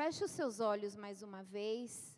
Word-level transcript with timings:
Feche 0.00 0.24
os 0.24 0.30
seus 0.30 0.60
olhos 0.60 0.94
mais 0.94 1.22
uma 1.22 1.42
vez. 1.42 2.16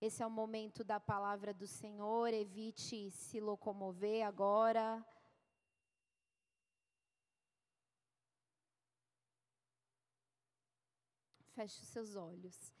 Esse 0.00 0.22
é 0.22 0.26
o 0.26 0.30
momento 0.30 0.82
da 0.82 0.98
palavra 0.98 1.52
do 1.52 1.66
Senhor. 1.66 2.32
Evite 2.32 3.10
se 3.10 3.38
locomover 3.38 4.26
agora. 4.26 5.06
Feche 11.54 11.82
os 11.82 11.88
seus 11.88 12.16
olhos. 12.16 12.72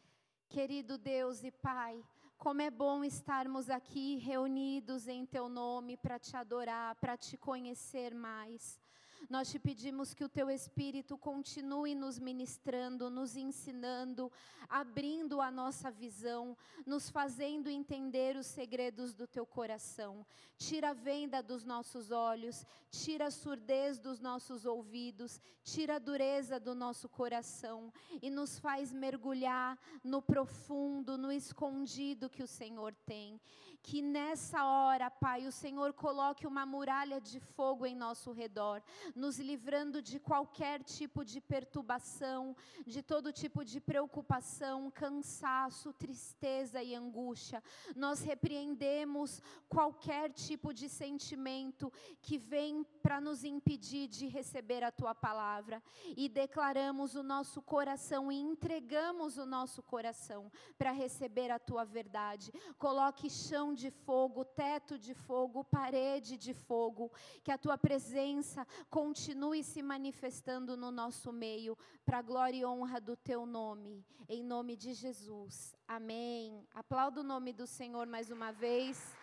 Querido 0.48 0.96
Deus 0.96 1.44
e 1.44 1.50
Pai, 1.50 2.02
como 2.38 2.62
é 2.62 2.70
bom 2.70 3.04
estarmos 3.04 3.68
aqui 3.68 4.16
reunidos 4.16 5.06
em 5.06 5.26
Teu 5.26 5.46
nome 5.50 5.98
para 5.98 6.18
te 6.18 6.34
adorar, 6.34 6.94
para 6.94 7.18
te 7.18 7.36
conhecer 7.36 8.14
mais. 8.14 8.80
Nós 9.28 9.50
te 9.50 9.58
pedimos 9.58 10.14
que 10.14 10.24
o 10.24 10.28
teu 10.28 10.50
Espírito 10.50 11.18
continue 11.18 11.94
nos 11.94 12.18
ministrando, 12.18 13.10
nos 13.10 13.36
ensinando, 13.36 14.32
abrindo 14.68 15.40
a 15.40 15.50
nossa 15.50 15.90
visão, 15.90 16.56
nos 16.86 17.10
fazendo 17.10 17.68
entender 17.68 18.36
os 18.36 18.46
segredos 18.46 19.14
do 19.14 19.26
teu 19.26 19.46
coração. 19.46 20.26
Tira 20.56 20.90
a 20.90 20.94
venda 20.94 21.42
dos 21.42 21.64
nossos 21.64 22.10
olhos, 22.10 22.66
tira 22.90 23.26
a 23.26 23.30
surdez 23.30 23.98
dos 23.98 24.18
nossos 24.18 24.64
ouvidos, 24.64 25.40
tira 25.62 25.96
a 25.96 25.98
dureza 25.98 26.58
do 26.58 26.74
nosso 26.74 27.08
coração 27.08 27.92
e 28.22 28.30
nos 28.30 28.58
faz 28.58 28.92
mergulhar 28.92 29.78
no 30.02 30.22
profundo, 30.22 31.18
no 31.18 31.30
escondido 31.30 32.30
que 32.30 32.42
o 32.42 32.46
Senhor 32.46 32.94
tem. 33.06 33.40
Que 33.82 34.02
nessa 34.02 34.64
hora, 34.64 35.10
Pai, 35.10 35.46
o 35.46 35.52
Senhor 35.52 35.92
coloque 35.92 36.46
uma 36.46 36.66
muralha 36.66 37.20
de 37.20 37.38
fogo 37.38 37.86
em 37.86 37.94
nosso 37.94 38.32
redor, 38.32 38.82
nos 39.14 39.38
livrando 39.38 40.00
de 40.00 40.18
qualquer 40.18 40.82
tipo 40.82 41.24
de 41.24 41.40
perturbação, 41.40 42.56
de 42.86 43.02
todo 43.02 43.32
tipo 43.32 43.64
de 43.64 43.80
preocupação, 43.80 44.90
cansaço, 44.90 45.92
tristeza 45.92 46.82
e 46.82 46.94
angústia. 46.94 47.62
Nós 47.94 48.20
repreendemos 48.20 49.42
qualquer 49.68 50.32
tipo 50.32 50.72
de 50.72 50.88
sentimento 50.88 51.92
que 52.22 52.38
vem 52.38 52.84
para 53.02 53.20
nos 53.20 53.44
impedir 53.44 54.08
de 54.08 54.26
receber 54.26 54.82
a 54.82 54.90
tua 54.90 55.14
palavra 55.14 55.82
e 56.16 56.28
declaramos 56.28 57.14
o 57.14 57.22
nosso 57.22 57.62
coração 57.62 58.30
e 58.30 58.36
entregamos 58.36 59.38
o 59.38 59.46
nosso 59.46 59.82
coração 59.82 60.50
para 60.76 60.92
receber 60.92 61.50
a 61.50 61.58
tua 61.58 61.84
verdade. 61.84 62.52
Coloque 62.78 63.30
chão 63.30 63.74
de 63.74 63.90
fogo, 63.90 64.44
teto 64.44 64.98
de 64.98 65.14
fogo, 65.14 65.64
parede 65.64 66.36
de 66.36 66.54
fogo, 66.54 67.10
que 67.42 67.50
a 67.50 67.58
tua 67.58 67.78
presença 67.78 68.66
continue 68.98 69.62
se 69.62 69.80
manifestando 69.80 70.76
no 70.76 70.90
nosso 70.90 71.32
meio, 71.32 71.78
para 72.04 72.18
a 72.18 72.22
glória 72.30 72.58
e 72.58 72.64
honra 72.64 73.00
do 73.00 73.16
teu 73.16 73.46
nome, 73.46 74.04
em 74.28 74.42
nome 74.42 74.74
de 74.74 74.92
Jesus. 74.92 75.76
Amém. 75.86 76.66
Aplauda 76.74 77.20
o 77.20 77.22
nome 77.22 77.52
do 77.52 77.64
Senhor 77.64 78.08
mais 78.08 78.28
uma 78.32 78.50
vez. 78.50 79.16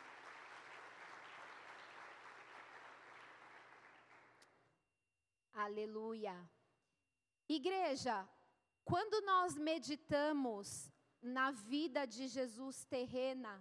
Aleluia. 5.54 6.38
Igreja, 7.50 8.26
quando 8.86 9.26
nós 9.26 9.58
meditamos 9.58 10.90
na 11.22 11.52
vida 11.52 12.06
de 12.06 12.30
Jesus 12.30 12.86
terrena, 12.86 13.54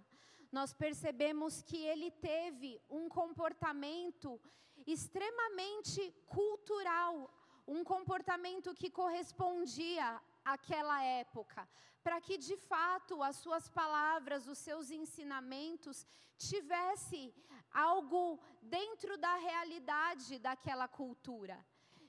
nós 0.49 0.73
percebemos 0.73 1.61
que 1.61 1.75
ele 1.75 2.09
teve 2.09 2.81
um 2.89 3.09
comportamento 3.09 4.39
extremamente 4.85 6.11
cultural, 6.27 7.29
um 7.67 7.83
comportamento 7.83 8.73
que 8.73 8.89
correspondia 8.89 10.21
àquela 10.43 11.03
época, 11.03 11.67
para 12.03 12.21
que 12.21 12.37
de 12.37 12.55
fato 12.55 13.23
as 13.23 13.37
suas 13.37 13.67
palavras, 13.67 14.47
os 14.47 14.59
seus 14.59 14.91
ensinamentos 14.91 16.05
tivesse 16.37 17.33
algo 17.71 18.39
dentro 18.61 19.17
da 19.17 19.35
realidade 19.35 20.37
daquela 20.39 20.87
cultura. 20.87 21.57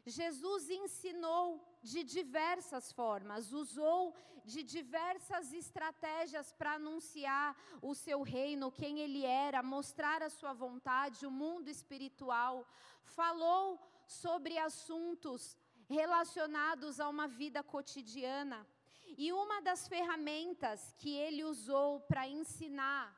Jesus 0.06 0.70
ensinou 0.70 1.60
de 1.82 2.04
diversas 2.04 2.92
formas, 2.92 3.52
usou 3.52 4.14
de 4.44 4.62
diversas 4.62 5.52
estratégias 5.52 6.52
para 6.52 6.74
anunciar 6.74 7.56
o 7.82 7.92
seu 7.92 8.22
reino, 8.22 8.70
quem 8.70 9.00
ele 9.00 9.24
era, 9.24 9.62
mostrar 9.64 10.22
a 10.22 10.30
sua 10.30 10.52
vontade, 10.52 11.26
o 11.26 11.30
mundo 11.30 11.68
espiritual. 11.68 12.64
Falou 13.02 13.80
sobre 14.06 14.56
assuntos 14.56 15.58
relacionados 15.88 17.00
a 17.00 17.08
uma 17.08 17.26
vida 17.26 17.62
cotidiana. 17.64 18.64
E 19.18 19.32
uma 19.32 19.60
das 19.60 19.88
ferramentas 19.88 20.94
que 20.98 21.10
ele 21.16 21.42
usou 21.42 22.00
para 22.00 22.28
ensinar 22.28 23.12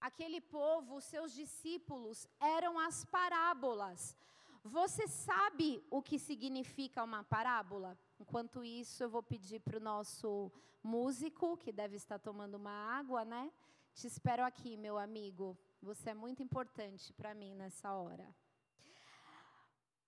aquele 0.00 0.40
povo, 0.40 0.96
os 0.96 1.04
seus 1.04 1.32
discípulos, 1.32 2.26
eram 2.40 2.78
as 2.78 3.04
parábolas. 3.04 4.16
Você 4.64 5.08
sabe 5.08 5.84
o 5.90 6.00
que 6.00 6.18
significa 6.18 7.02
uma 7.02 7.24
parábola? 7.24 7.98
Enquanto 8.20 8.62
isso, 8.64 9.02
eu 9.02 9.10
vou 9.10 9.22
pedir 9.22 9.60
para 9.60 9.76
o 9.76 9.80
nosso 9.80 10.52
músico, 10.82 11.56
que 11.56 11.72
deve 11.72 11.96
estar 11.96 12.18
tomando 12.20 12.54
uma 12.54 12.70
água, 12.70 13.24
né? 13.24 13.52
Te 13.92 14.06
espero 14.06 14.44
aqui, 14.44 14.76
meu 14.76 14.98
amigo. 14.98 15.58
Você 15.82 16.10
é 16.10 16.14
muito 16.14 16.42
importante 16.42 17.12
para 17.12 17.34
mim 17.34 17.54
nessa 17.54 17.92
hora. 17.92 18.32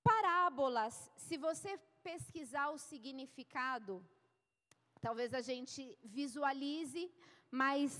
Parábolas, 0.04 1.10
se 1.16 1.36
você 1.36 1.76
pesquisar 2.02 2.70
o 2.70 2.78
significado, 2.78 4.06
talvez 5.00 5.34
a 5.34 5.40
gente 5.40 5.98
visualize, 6.04 7.12
mas 7.50 7.92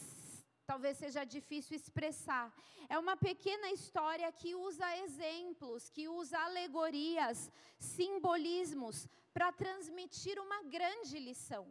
talvez 0.66 0.98
seja 0.98 1.24
difícil 1.24 1.76
expressar. 1.76 2.52
É 2.88 2.98
uma 2.98 3.16
pequena 3.16 3.70
história 3.70 4.30
que 4.32 4.54
usa 4.54 4.96
exemplos, 4.98 5.88
que 5.90 6.08
usa 6.08 6.38
alegorias, 6.38 7.50
simbolismos, 7.78 9.08
para 9.32 9.52
transmitir 9.52 10.38
uma 10.38 10.62
grande 10.62 11.18
lição. 11.18 11.66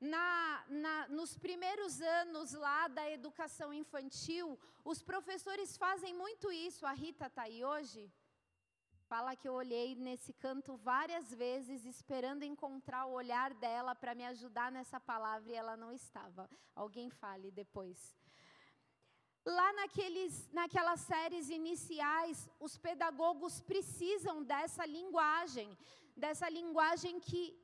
Na, 0.00 0.64
na, 0.68 1.08
nos 1.08 1.36
primeiros 1.36 2.00
anos 2.00 2.52
lá 2.52 2.86
da 2.88 3.10
educação 3.10 3.72
infantil, 3.72 4.58
os 4.84 5.02
professores 5.02 5.76
fazem 5.76 6.14
muito 6.14 6.52
isso. 6.52 6.86
A 6.86 6.92
Rita 6.92 7.26
está 7.26 7.42
aí 7.42 7.64
hoje? 7.64 8.10
Fala 9.08 9.34
que 9.34 9.48
eu 9.48 9.54
olhei 9.54 9.94
nesse 9.94 10.34
canto 10.34 10.76
várias 10.76 11.32
vezes, 11.32 11.86
esperando 11.86 12.42
encontrar 12.42 13.06
o 13.06 13.12
olhar 13.12 13.54
dela 13.54 13.94
para 13.94 14.14
me 14.14 14.24
ajudar 14.26 14.70
nessa 14.70 15.00
palavra 15.00 15.50
e 15.50 15.54
ela 15.54 15.78
não 15.78 15.90
estava. 15.90 16.46
Alguém 16.74 17.08
fale 17.08 17.50
depois. 17.50 18.14
Lá 19.46 19.72
naqueles, 19.72 20.52
naquelas 20.52 21.00
séries 21.00 21.48
iniciais, 21.48 22.50
os 22.60 22.76
pedagogos 22.76 23.62
precisam 23.62 24.42
dessa 24.44 24.84
linguagem, 24.84 25.74
dessa 26.14 26.46
linguagem 26.50 27.18
que 27.18 27.58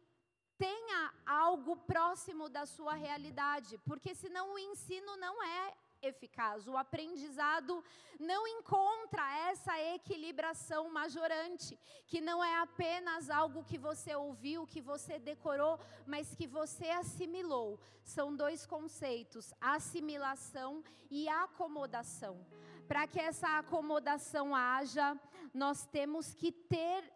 tenha 0.57 1.13
algo 1.27 1.77
próximo 1.77 2.49
da 2.49 2.65
sua 2.65 2.95
realidade, 2.95 3.77
porque 3.85 4.15
senão 4.15 4.55
o 4.55 4.59
ensino 4.59 5.15
não 5.19 5.43
é 5.43 5.75
eficaz. 6.07 6.67
O 6.67 6.77
aprendizado 6.77 7.83
não 8.19 8.47
encontra 8.47 9.25
essa 9.51 9.79
equilibração 9.95 10.91
majorante, 10.91 11.79
que 12.07 12.21
não 12.21 12.43
é 12.43 12.57
apenas 12.59 13.31
algo 13.31 13.65
que 13.65 13.79
você 13.79 14.15
ouviu, 14.15 14.67
que 14.67 14.81
você 14.81 15.19
decorou, 15.19 15.79
mas 16.07 16.35
que 16.35 16.47
você 16.47 16.91
assimilou. 16.91 17.79
São 18.03 18.35
dois 18.35 18.67
conceitos: 18.67 19.53
assimilação 19.61 20.85
e 21.11 21.29
acomodação. 21.29 22.47
Para 22.87 23.07
que 23.07 23.19
essa 23.19 23.59
acomodação 23.59 24.55
haja, 24.55 25.19
nós 25.53 25.87
temos 25.87 26.35
que 26.35 26.53
ter 26.53 27.13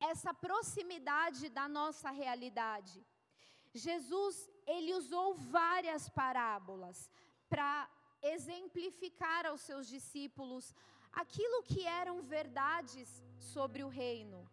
essa 0.00 0.34
proximidade 0.34 1.48
da 1.48 1.68
nossa 1.68 2.10
realidade. 2.10 3.04
Jesus, 3.72 4.48
ele 4.66 4.94
usou 4.94 5.34
várias 5.34 6.08
parábolas 6.08 7.10
para 7.48 7.88
exemplificar 8.24 9.46
aos 9.46 9.60
seus 9.60 9.86
discípulos 9.86 10.74
aquilo 11.12 11.62
que 11.62 11.86
eram 11.86 12.22
verdades 12.22 13.22
sobre 13.38 13.84
o 13.84 13.88
reino. 13.88 14.48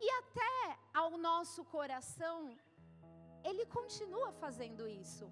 E 0.00 0.10
até 0.20 0.78
ao 0.92 1.16
nosso 1.16 1.64
coração, 1.64 2.56
ele 3.44 3.64
continua 3.66 4.32
fazendo 4.32 4.88
isso. 4.88 5.30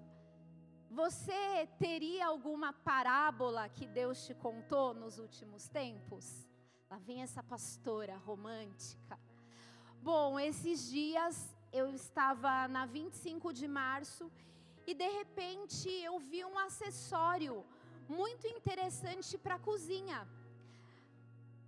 Você 0.89 1.67
teria 1.79 2.27
alguma 2.27 2.73
parábola 2.73 3.69
que 3.69 3.87
Deus 3.87 4.25
te 4.25 4.33
contou 4.33 4.93
nos 4.93 5.19
últimos 5.19 5.67
tempos? 5.67 6.47
Lá 6.89 6.97
vem 6.97 7.21
essa 7.21 7.41
pastora 7.41 8.17
romântica. 8.17 9.17
Bom, 10.01 10.37
esses 10.37 10.89
dias 10.89 11.55
eu 11.71 11.93
estava 11.93 12.67
na 12.67 12.85
25 12.85 13.53
de 13.53 13.67
março 13.67 14.29
e 14.91 14.93
de 14.93 15.09
repente 15.19 15.89
eu 16.07 16.19
vi 16.19 16.43
um 16.43 16.57
acessório 16.59 17.65
muito 18.09 18.45
interessante 18.55 19.37
para 19.37 19.55
a 19.55 19.65
cozinha. 19.69 20.19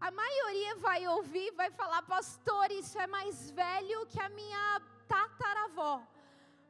a 0.08 0.12
maioria 0.12 0.76
vai 0.88 1.08
ouvir, 1.08 1.50
vai 1.52 1.70
falar, 1.72 2.02
pastor, 2.02 2.70
isso 2.72 3.00
é 3.00 3.08
mais 3.08 3.50
velho 3.52 4.06
que 4.08 4.20
a 4.20 4.28
minha 4.40 4.82
tataravó. 5.08 5.96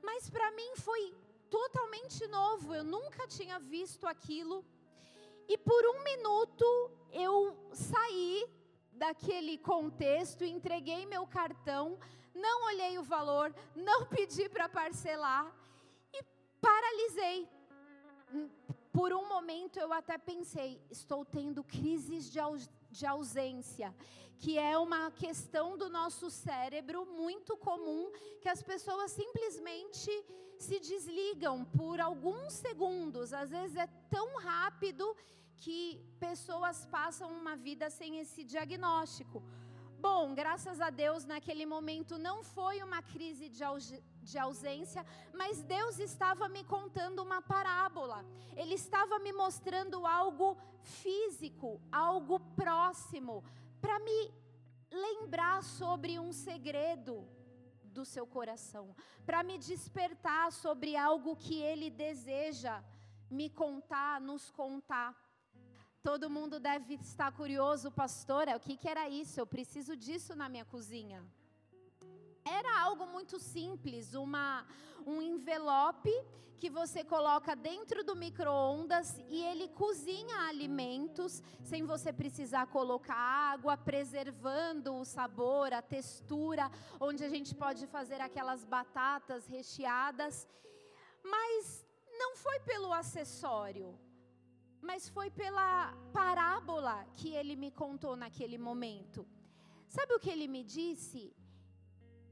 Mas 0.04 0.30
para 0.30 0.52
mim 0.52 0.72
foi 0.76 1.02
totalmente 1.50 2.28
novo, 2.28 2.76
eu 2.76 2.84
nunca 2.84 3.28
tinha 3.28 3.58
visto 3.58 4.06
aquilo. 4.06 4.64
E 5.48 5.58
por 5.58 5.84
um 5.94 6.04
minuto 6.04 6.68
eu 7.12 7.36
saí 7.74 8.48
daquele 8.92 9.58
contexto, 9.58 10.44
entreguei 10.44 11.04
meu 11.08 11.26
cartão, 11.26 11.98
não 12.36 12.66
olhei 12.66 13.00
o 13.00 13.10
valor, 13.16 13.48
não 13.76 14.06
pedi 14.16 14.48
para 14.50 14.70
parcelar 14.70 15.63
paralisei. 16.66 17.40
Por 18.98 19.12
um 19.20 19.28
momento 19.28 19.78
eu 19.80 19.92
até 19.92 20.18
pensei, 20.18 20.82
estou 20.90 21.22
tendo 21.26 21.64
crises 21.64 22.32
de, 22.32 22.40
de 22.98 23.06
ausência, 23.06 23.94
que 24.42 24.58
é 24.58 24.78
uma 24.78 25.04
questão 25.24 25.78
do 25.82 25.90
nosso 25.90 26.30
cérebro 26.30 27.06
muito 27.06 27.58
comum, 27.58 28.12
que 28.42 28.50
as 28.56 28.62
pessoas 28.72 29.12
simplesmente 29.12 30.12
se 30.58 30.80
desligam 30.80 31.66
por 31.66 32.00
alguns 32.00 32.54
segundos, 32.54 33.34
às 33.34 33.50
vezes 33.50 33.76
é 33.76 33.88
tão 34.16 34.28
rápido 34.38 35.06
que 35.58 35.80
pessoas 36.20 36.86
passam 36.86 37.30
uma 37.42 37.56
vida 37.56 37.90
sem 37.90 38.20
esse 38.20 38.44
diagnóstico. 38.44 39.42
Bom, 40.00 40.34
graças 40.42 40.80
a 40.82 40.90
Deus, 40.90 41.26
naquele 41.26 41.66
momento 41.66 42.18
não 42.18 42.38
foi 42.44 42.84
uma 42.84 43.02
crise 43.02 43.48
de, 43.50 43.64
de 44.24 44.38
ausência, 44.40 45.06
mas 45.34 45.62
Deus 45.62 46.00
estava 46.00 46.48
me 46.50 46.64
contando 46.64 47.22
uma 47.22 47.42
parábola. 47.42 48.26
Ele 48.56 48.76
estava 48.76 49.20
me 49.20 49.34
mostrando 49.34 50.08
algo 50.08 50.58
físico, 50.82 51.82
algo 51.92 52.40
próximo, 52.56 53.44
para 53.82 54.00
me 54.00 54.34
lembrar 54.90 55.64
sobre 55.64 56.20
um 56.20 56.32
segredo 56.32 57.28
do 57.84 58.04
seu 58.06 58.26
coração, 58.26 58.96
para 59.26 59.44
me 59.44 59.58
despertar 59.58 60.52
sobre 60.52 60.96
algo 60.96 61.36
que 61.36 61.62
Ele 61.62 61.90
deseja 61.90 62.84
me 63.30 63.50
contar, 63.50 64.22
nos 64.22 64.50
contar. 64.52 65.16
Todo 66.02 66.30
mundo 66.30 66.60
deve 66.60 66.96
estar 66.96 67.32
curioso, 67.32 67.92
pastora, 67.92 68.58
o 68.58 68.60
que, 68.60 68.76
que 68.76 68.90
era 68.90 69.08
isso? 69.10 69.40
Eu 69.40 69.48
preciso 69.48 69.96
disso 69.96 70.36
na 70.36 70.50
minha 70.50 70.66
cozinha. 70.66 71.24
Era 72.46 72.82
algo 72.82 73.06
muito 73.08 73.40
simples, 73.40 74.14
uma, 74.14 74.66
um 75.06 75.22
envelope 75.22 76.12
que 76.64 76.70
você 76.70 77.04
coloca 77.04 77.56
dentro 77.58 78.06
do 78.06 78.16
micro-ondas 78.16 79.18
e 79.28 79.44
ele 79.44 79.68
cozinha 79.68 80.48
alimentos 80.48 81.44
sem 81.62 81.84
você 81.84 82.14
precisar 82.14 82.68
colocar 82.68 83.16
água, 83.16 83.76
preservando 83.76 84.96
o 84.96 85.04
sabor, 85.04 85.74
a 85.74 85.82
textura, 85.82 86.72
onde 87.02 87.22
a 87.24 87.28
gente 87.28 87.54
pode 87.54 87.86
fazer 87.88 88.22
aquelas 88.22 88.64
batatas 88.64 89.46
recheadas. 89.46 90.48
Mas 91.22 91.86
não 92.18 92.38
foi 92.38 92.60
pelo 92.62 92.94
acessório, 92.94 94.00
mas 94.82 95.10
foi 95.10 95.30
pela 95.30 95.94
parábola 96.14 97.06
que 97.16 97.34
ele 97.34 97.58
me 97.58 97.72
contou 97.72 98.16
naquele 98.16 98.58
momento. 98.58 99.28
Sabe 99.90 100.14
o 100.14 100.20
que 100.20 100.30
ele 100.30 100.48
me 100.48 100.64
disse? 100.64 101.36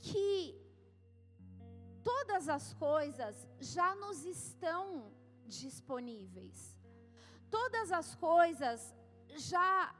Que 0.01 0.59
todas 2.03 2.49
as 2.49 2.73
coisas 2.73 3.47
já 3.59 3.95
nos 3.95 4.25
estão 4.25 5.11
disponíveis. 5.45 6.77
Todas 7.49 7.91
as 7.91 8.15
coisas 8.15 8.93
já 9.37 9.95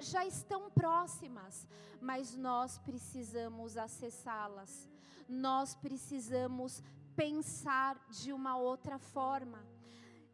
já 0.00 0.24
estão 0.24 0.70
próximas, 0.70 1.66
mas 2.00 2.34
nós 2.34 2.78
precisamos 2.78 3.76
acessá-las. 3.76 4.88
Nós 5.28 5.74
precisamos 5.74 6.82
pensar 7.16 7.98
de 8.08 8.32
uma 8.32 8.56
outra 8.56 8.98
forma. 8.98 9.58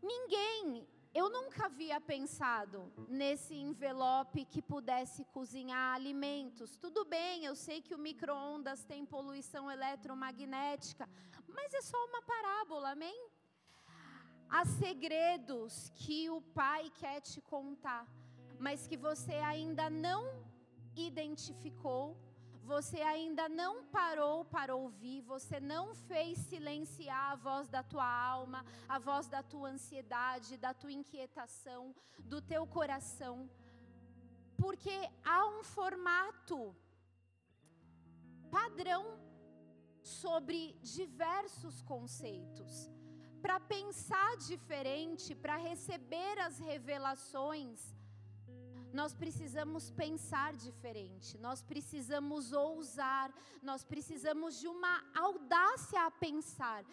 Ninguém 0.02 0.86
eu 1.14 1.30
nunca 1.30 1.66
havia 1.66 2.00
pensado 2.00 2.92
nesse 3.08 3.54
envelope 3.54 4.44
que 4.44 4.60
pudesse 4.60 5.24
cozinhar 5.26 5.94
alimentos. 5.94 6.76
Tudo 6.76 7.04
bem, 7.04 7.44
eu 7.44 7.54
sei 7.54 7.80
que 7.80 7.94
o 7.94 7.98
micro-ondas 7.98 8.84
tem 8.84 9.06
poluição 9.06 9.70
eletromagnética, 9.70 11.08
mas 11.46 11.72
é 11.72 11.82
só 11.82 11.96
uma 12.06 12.20
parábola, 12.22 12.90
amém? 12.90 13.28
Há 14.48 14.64
segredos 14.64 15.92
que 15.94 16.28
o 16.30 16.40
Pai 16.40 16.90
quer 16.90 17.20
te 17.20 17.40
contar, 17.40 18.06
mas 18.58 18.86
que 18.88 18.96
você 18.96 19.34
ainda 19.34 19.88
não 19.88 20.44
identificou 20.96 22.16
você 22.64 23.00
ainda 23.02 23.48
não 23.48 23.84
parou 23.84 24.44
para 24.44 24.74
ouvir, 24.74 25.20
você 25.20 25.60
não 25.60 25.94
fez 25.94 26.38
silenciar 26.38 27.32
a 27.32 27.36
voz 27.36 27.68
da 27.68 27.82
tua 27.82 28.06
alma, 28.06 28.64
a 28.88 28.98
voz 28.98 29.28
da 29.28 29.42
tua 29.42 29.68
ansiedade, 29.68 30.56
da 30.56 30.72
tua 30.72 30.92
inquietação, 30.92 31.94
do 32.18 32.40
teu 32.40 32.66
coração. 32.66 33.50
Porque 34.56 34.96
há 35.24 35.46
um 35.46 35.62
formato 35.62 36.74
padrão 38.50 39.18
sobre 40.02 40.72
diversos 40.82 41.82
conceitos. 41.82 42.90
Para 43.42 43.60
pensar 43.60 44.36
diferente, 44.38 45.34
para 45.34 45.56
receber 45.56 46.38
as 46.38 46.58
revelações, 46.58 47.93
nós 48.94 49.12
precisamos 49.12 49.90
pensar 49.90 50.54
diferente, 50.54 51.36
nós 51.38 51.60
precisamos 51.60 52.52
ousar, 52.52 53.34
nós 53.60 53.82
precisamos 53.82 54.60
de 54.60 54.68
uma 54.68 55.02
audácia 55.14 56.00
a 56.06 56.10
pensar. 56.12 56.84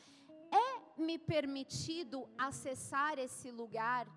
É 0.52 1.02
me 1.02 1.18
permitido 1.20 2.28
acessar 2.38 3.20
esse 3.20 3.52
lugar 3.52 4.08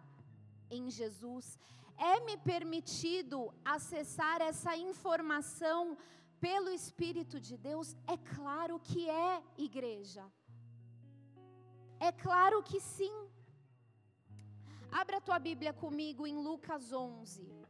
em 0.70 0.90
Jesus? 0.90 1.58
É 1.96 2.20
me 2.20 2.36
permitido 2.38 3.54
acessar 3.64 4.40
essa 4.40 4.75
informação 4.76 5.96
pelo 6.40 6.70
Espírito 6.70 7.38
de 7.38 7.56
Deus? 7.58 7.94
É 8.06 8.16
claro 8.16 8.81
que 8.81 9.08
é, 9.08 9.42
igreja. 9.58 10.25
É 12.00 12.10
claro 12.10 12.62
que 12.62 12.81
sim. 12.81 13.14
Abra 14.90 15.19
a 15.19 15.20
tua 15.20 15.38
Bíblia 15.38 15.72
comigo 15.72 16.26
em 16.26 16.36
Lucas 16.36 16.92
11. 16.92 17.63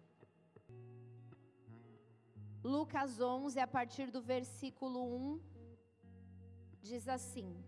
Lucas 2.65 3.21
11, 3.21 3.61
a 3.61 3.67
partir 3.67 4.11
do 4.11 4.23
versículo 4.23 5.01
1, 5.35 5.41
diz 6.81 7.07
assim: 7.07 7.63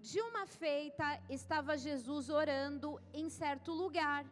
De 0.00 0.20
uma 0.22 0.46
feita 0.46 1.20
estava 1.28 1.76
Jesus 1.76 2.30
orando 2.30 3.02
em 3.12 3.28
certo 3.28 3.72
lugar. 3.72 4.24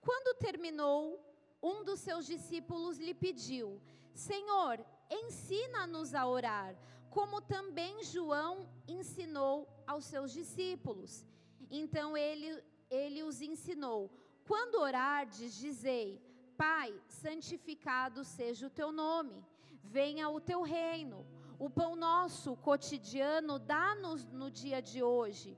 Quando 0.00 0.38
terminou, 0.38 1.20
um 1.60 1.82
dos 1.82 1.98
seus 1.98 2.24
discípulos 2.24 2.96
lhe 2.96 3.12
pediu: 3.12 3.82
Senhor, 4.14 4.78
ensina-nos 5.10 6.14
a 6.14 6.24
orar, 6.24 6.76
como 7.10 7.40
também 7.40 8.04
João 8.04 8.68
ensinou 8.86 9.68
aos 9.84 10.04
seus 10.04 10.30
discípulos. 10.30 11.26
Então 11.68 12.16
ele, 12.16 12.62
ele 12.88 13.24
os 13.24 13.42
ensinou: 13.42 14.08
Quando 14.46 14.76
orardes, 14.76 15.56
dizei: 15.56 16.22
Pai, 16.56 16.94
santificado 17.08 18.24
seja 18.24 18.66
o 18.66 18.70
teu 18.70 18.92
nome, 18.92 19.44
venha 19.82 20.28
o 20.28 20.40
teu 20.40 20.62
reino. 20.62 21.26
O 21.58 21.70
pão 21.70 21.94
nosso 21.94 22.56
cotidiano 22.56 23.58
dá-nos 23.58 24.24
no 24.26 24.50
dia 24.50 24.80
de 24.82 25.02
hoje. 25.02 25.56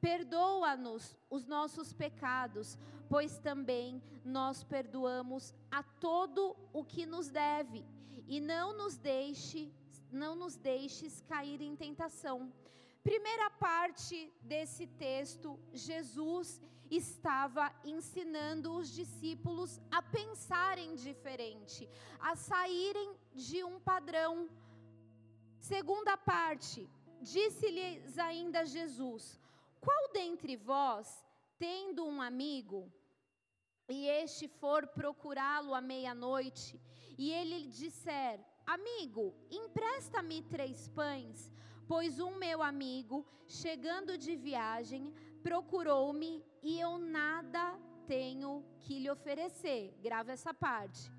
Perdoa-nos 0.00 1.16
os 1.30 1.46
nossos 1.46 1.92
pecados, 1.92 2.78
pois 3.08 3.38
também 3.38 4.02
nós 4.24 4.64
perdoamos 4.64 5.54
a 5.70 5.82
todo 5.82 6.56
o 6.72 6.84
que 6.84 7.06
nos 7.06 7.28
deve, 7.28 7.84
e 8.26 8.40
não 8.40 8.72
nos 8.76 8.96
deixe, 8.96 9.72
não 10.10 10.34
nos 10.34 10.56
deixes 10.56 11.20
cair 11.20 11.60
em 11.60 11.76
tentação. 11.76 12.52
Primeira 13.04 13.50
parte 13.50 14.32
desse 14.42 14.86
texto, 14.86 15.58
Jesus 15.72 16.60
estava 16.96 17.72
ensinando 17.84 18.74
os 18.76 18.90
discípulos 18.90 19.80
a 19.90 20.02
pensarem 20.02 20.94
diferente, 20.94 21.88
a 22.20 22.36
saírem 22.36 23.16
de 23.34 23.64
um 23.64 23.80
padrão. 23.80 24.48
Segunda 25.58 26.16
parte, 26.16 26.88
disse-lhes 27.20 28.18
ainda 28.18 28.66
Jesus: 28.66 29.40
Qual 29.80 30.12
dentre 30.12 30.56
vós, 30.56 31.24
tendo 31.58 32.04
um 32.04 32.20
amigo, 32.20 32.92
e 33.88 34.06
este 34.06 34.46
for 34.46 34.86
procurá-lo 34.88 35.74
à 35.74 35.80
meia-noite, 35.80 36.80
e 37.16 37.30
ele 37.32 37.58
lhe 37.58 37.68
disser: 37.68 38.38
Amigo, 38.66 39.34
empresta-me 39.50 40.42
três 40.42 40.88
pães, 40.88 41.52
pois 41.86 42.20
um 42.20 42.36
meu 42.36 42.62
amigo, 42.62 43.26
chegando 43.48 44.18
de 44.18 44.36
viagem, 44.36 45.12
procurou-me 45.42 46.44
e 46.62 46.78
eu 46.78 46.98
nada 46.98 47.78
tenho 48.06 48.64
que 48.80 48.98
lhe 48.98 49.10
oferecer. 49.10 49.94
Grava 50.02 50.32
essa 50.32 50.54
parte. 50.54 51.10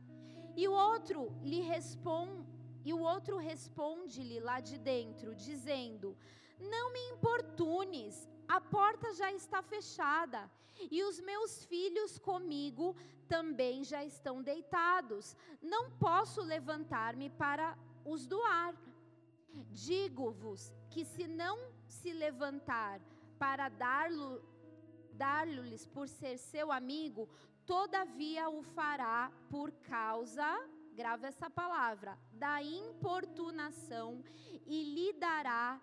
E 0.56 0.68
o 0.68 0.72
outro 0.72 1.36
lhe 1.42 1.62
responde, 1.62 2.48
e 2.86 2.94
o 2.94 3.00
outro 3.00 3.38
responde-lhe 3.38 4.40
lá 4.40 4.60
de 4.60 4.78
dentro, 4.78 5.36
dizendo: 5.36 6.18
Não 6.60 6.94
me 6.94 7.00
importunes, 7.12 8.28
a 8.48 8.62
porta 8.62 9.14
já 9.14 9.32
está 9.32 9.62
fechada, 9.62 10.50
e 10.92 11.04
os 11.04 11.20
meus 11.20 11.66
filhos 11.66 12.20
comigo 12.20 12.96
também 13.28 13.84
já 13.84 14.04
estão 14.04 14.44
deitados. 14.44 15.36
Não 15.62 15.90
posso 15.92 16.42
levantar-me 16.42 17.30
para 17.30 17.78
os 18.06 18.28
doar. 18.28 18.76
Digo-vos 19.72 20.74
que 20.90 21.04
se 21.06 21.28
não 21.28 21.58
se 21.88 22.12
levantar 22.12 23.02
para 23.40 23.70
dar-lhes 25.14 25.86
dar 25.86 25.92
por 25.94 26.08
ser 26.08 26.38
seu 26.38 26.72
amigo, 26.72 27.30
todavia 27.66 28.50
o 28.50 28.62
fará 28.62 29.32
por 29.50 29.72
causa, 29.72 30.46
grava 30.94 31.28
essa 31.28 31.50
palavra, 31.50 32.18
da 32.34 32.62
importunação 32.62 34.24
e 34.66 34.84
lhe 34.96 35.14
dará 35.14 35.82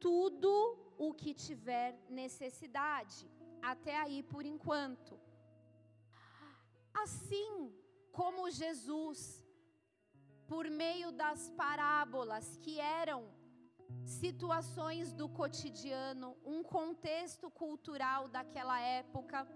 tudo 0.00 0.76
o 0.98 1.12
que 1.14 1.32
tiver 1.32 1.98
necessidade. 2.08 3.30
Até 3.60 3.96
aí 3.96 4.22
por 4.22 4.44
enquanto. 4.44 5.18
Assim 6.92 7.72
como 8.10 8.50
Jesus, 8.50 9.42
por 10.46 10.68
meio 10.68 11.12
das 11.12 11.48
parábolas 11.50 12.56
que 12.56 12.78
eram 12.78 13.41
situações 14.04 15.12
do 15.12 15.28
cotidiano, 15.28 16.36
um 16.44 16.62
contexto 16.62 17.50
cultural 17.50 18.28
daquela 18.28 18.78
época, 18.80 19.46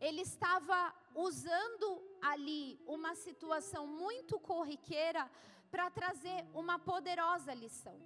ele 0.00 0.22
estava 0.22 0.94
usando 1.14 2.02
ali 2.22 2.80
uma 2.86 3.14
situação 3.14 3.86
muito 3.86 4.38
corriqueira 4.38 5.30
para 5.70 5.90
trazer 5.90 6.46
uma 6.54 6.78
poderosa 6.78 7.52
lição. 7.54 7.98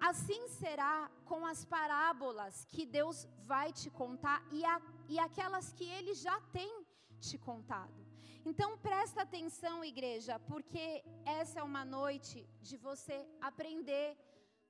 Assim 0.00 0.48
será 0.48 1.10
com 1.24 1.46
as 1.46 1.64
parábolas 1.64 2.66
que 2.66 2.84
Deus 2.84 3.26
vai 3.44 3.72
te 3.72 3.90
contar 3.90 4.42
e, 4.50 4.64
a, 4.64 4.80
e 5.08 5.18
aquelas 5.18 5.72
que 5.72 5.84
Ele 5.84 6.14
já 6.14 6.38
tem 6.52 6.84
te 7.18 7.38
contado. 7.38 7.94
Então 8.48 8.78
presta 8.78 9.22
atenção, 9.22 9.84
igreja, 9.84 10.38
porque 10.38 11.04
essa 11.24 11.58
é 11.58 11.62
uma 11.64 11.84
noite 11.84 12.48
de 12.62 12.76
você 12.76 13.26
aprender 13.40 14.16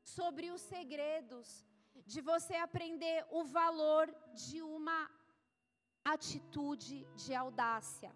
sobre 0.03 0.51
os 0.51 0.63
segredos, 0.63 1.63
de 2.07 2.23
você 2.23 2.55
aprender 2.55 3.27
o 3.31 3.45
valor 3.45 4.07
de 4.33 4.63
uma 4.63 5.11
atitude 6.03 7.07
de 7.17 7.35
audácia. 7.35 8.11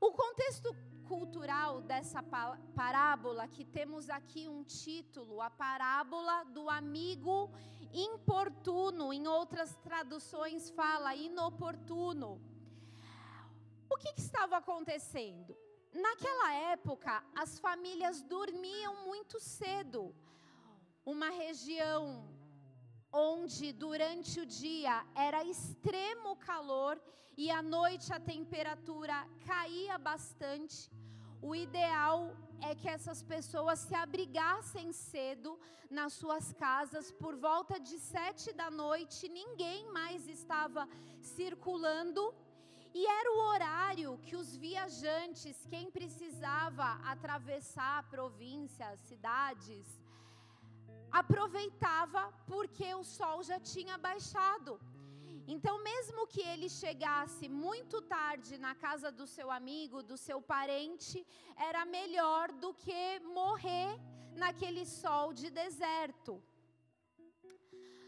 O 0.00 0.10
contexto 0.10 0.74
cultural 1.06 1.80
dessa 1.80 2.20
parábola, 2.74 3.46
que 3.46 3.64
temos 3.64 4.10
aqui 4.10 4.48
um 4.48 4.64
título, 4.64 5.40
a 5.40 5.50
parábola 5.50 6.42
do 6.46 6.68
amigo 6.68 7.48
importuno, 7.92 9.12
em 9.12 9.28
outras 9.28 9.76
traduções 9.76 10.68
fala 10.68 11.14
inoportuno. 11.14 12.40
O 13.90 13.96
que, 13.96 14.12
que 14.12 14.20
estava 14.20 14.56
acontecendo? 14.58 15.56
Naquela 15.92 16.52
época, 16.72 17.24
as 17.34 17.58
famílias 17.58 18.22
dormiam 18.22 19.06
muito 19.06 19.40
cedo. 19.40 20.14
Uma 21.04 21.30
região 21.30 22.28
onde 23.12 23.72
durante 23.72 24.40
o 24.40 24.46
dia 24.46 25.04
era 25.14 25.42
extremo 25.42 26.36
calor 26.36 27.00
e 27.36 27.50
à 27.50 27.62
noite 27.62 28.12
a 28.12 28.20
temperatura 28.20 29.26
caía 29.46 29.96
bastante. 29.96 30.90
O 31.40 31.54
ideal 31.54 32.36
é 32.60 32.74
que 32.74 32.88
essas 32.88 33.22
pessoas 33.22 33.78
se 33.78 33.94
abrigassem 33.94 34.92
cedo 34.92 35.58
nas 35.90 36.12
suas 36.12 36.52
casas 36.52 37.10
por 37.12 37.36
volta 37.36 37.78
de 37.80 37.98
sete 37.98 38.52
da 38.52 38.70
noite. 38.70 39.28
Ninguém 39.28 39.90
mais 39.92 40.28
estava 40.28 40.88
circulando 41.22 42.34
e 42.94 43.06
era 43.06 43.32
o 43.32 43.40
horário 43.52 44.18
que 44.24 44.36
os 44.36 44.56
viajantes, 44.56 45.66
quem 45.70 45.90
precisava 45.90 46.84
atravessar 47.04 48.08
províncias, 48.10 49.00
cidades, 49.00 49.86
aproveitava 51.10 52.32
porque 52.46 52.94
o 52.94 53.04
sol 53.04 53.42
já 53.42 53.58
tinha 53.58 53.96
baixado. 53.98 54.80
Então, 55.46 55.82
mesmo 55.82 56.26
que 56.26 56.42
ele 56.42 56.68
chegasse 56.68 57.48
muito 57.48 58.02
tarde 58.02 58.58
na 58.58 58.74
casa 58.74 59.10
do 59.10 59.26
seu 59.26 59.50
amigo, 59.50 60.02
do 60.02 60.16
seu 60.16 60.42
parente, 60.42 61.26
era 61.56 61.86
melhor 61.86 62.52
do 62.52 62.74
que 62.74 63.18
morrer 63.20 63.98
naquele 64.34 64.84
sol 64.84 65.32
de 65.32 65.48
deserto. 65.48 66.42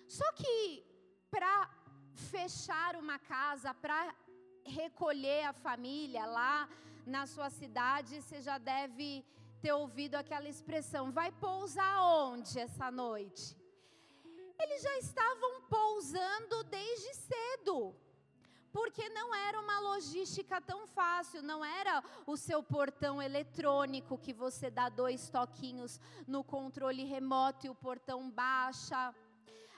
Só 0.07 0.31
que 0.33 0.85
para 1.31 1.71
fechar 2.13 2.97
uma 2.97 3.19
casa, 3.19 3.73
para 3.73 4.15
recolher 4.65 5.45
a 5.45 5.53
família 5.53 6.27
lá 6.27 6.69
na 7.07 7.27
sua 7.27 7.51
cidade, 7.51 8.21
você 8.21 8.41
já 8.41 8.59
deve 8.59 9.25
ter 9.61 9.73
ouvido 9.73 10.15
aquela 10.15 10.49
expressão: 10.49 11.11
vai 11.11 11.31
pousar 11.33 12.03
onde 12.03 12.59
essa 12.59 12.91
noite? 12.91 13.57
Eles 14.59 14.83
já 14.83 14.99
estavam 14.99 15.63
pousando 15.63 16.63
desde 16.65 17.15
cedo, 17.15 17.95
porque 18.71 19.09
não 19.09 19.35
era 19.35 19.59
uma 19.59 19.81
logística 19.81 20.61
tão 20.61 20.87
fácil, 20.87 21.43
não 21.43 21.65
era 21.65 22.05
o 22.27 22.37
seu 22.37 22.63
portão 22.63 23.23
eletrônico 23.23 24.19
que 24.19 24.35
você 24.35 24.71
dá 24.71 24.89
dois 24.89 25.31
toquinhos 25.31 25.99
no 26.27 26.45
controle 26.45 27.05
remoto 27.05 27.67
e 27.67 27.71
o 27.71 27.75
portão 27.75 28.31
baixa. 28.31 29.15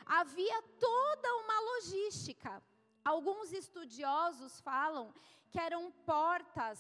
Havia 0.05 0.63
toda 0.81 1.37
uma 1.37 1.61
logística. 1.61 2.61
Alguns 3.05 3.53
estudiosos 3.53 4.61
falam 4.61 5.13
que 5.51 5.59
eram 5.59 5.91
portas 6.07 6.79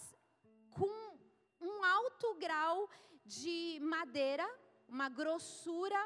com 0.71 1.19
um 1.61 1.85
alto 1.85 2.35
grau 2.35 2.89
de 3.25 3.79
madeira, 3.81 4.49
uma 4.89 5.09
grossura 5.09 6.01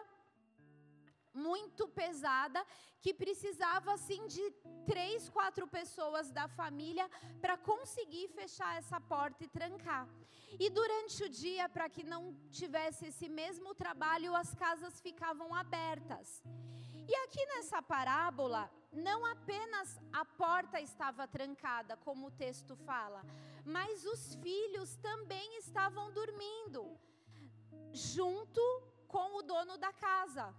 muito 1.34 1.86
pesada, 1.86 2.64
que 3.00 3.12
precisava 3.12 3.92
assim 3.92 4.26
de 4.26 4.50
três, 4.86 5.28
quatro 5.28 5.66
pessoas 5.66 6.30
da 6.30 6.48
família 6.48 7.08
para 7.40 7.56
conseguir 7.58 8.28
fechar 8.28 8.76
essa 8.76 8.98
porta 9.00 9.44
e 9.44 9.48
trancar. 9.48 10.08
E 10.58 10.70
durante 10.70 11.24
o 11.24 11.28
dia, 11.28 11.68
para 11.68 11.88
que 11.90 12.02
não 12.02 12.34
tivesse 12.50 13.06
esse 13.06 13.28
mesmo 13.28 13.74
trabalho, 13.74 14.34
as 14.34 14.54
casas 14.54 15.00
ficavam 15.00 15.54
abertas. 15.54 16.42
E 17.08 17.14
aqui 17.24 17.44
nessa 17.46 17.80
parábola, 17.82 18.70
não 18.96 19.26
apenas 19.26 20.00
a 20.12 20.24
porta 20.24 20.80
estava 20.80 21.28
trancada, 21.28 21.96
como 21.98 22.26
o 22.26 22.36
texto 22.44 22.74
fala, 22.76 23.22
mas 23.64 24.04
os 24.04 24.34
filhos 24.36 24.96
também 24.96 25.58
estavam 25.58 26.10
dormindo, 26.12 26.98
junto 27.92 28.62
com 29.06 29.38
o 29.38 29.42
dono 29.42 29.76
da 29.76 29.92
casa. 29.92 30.54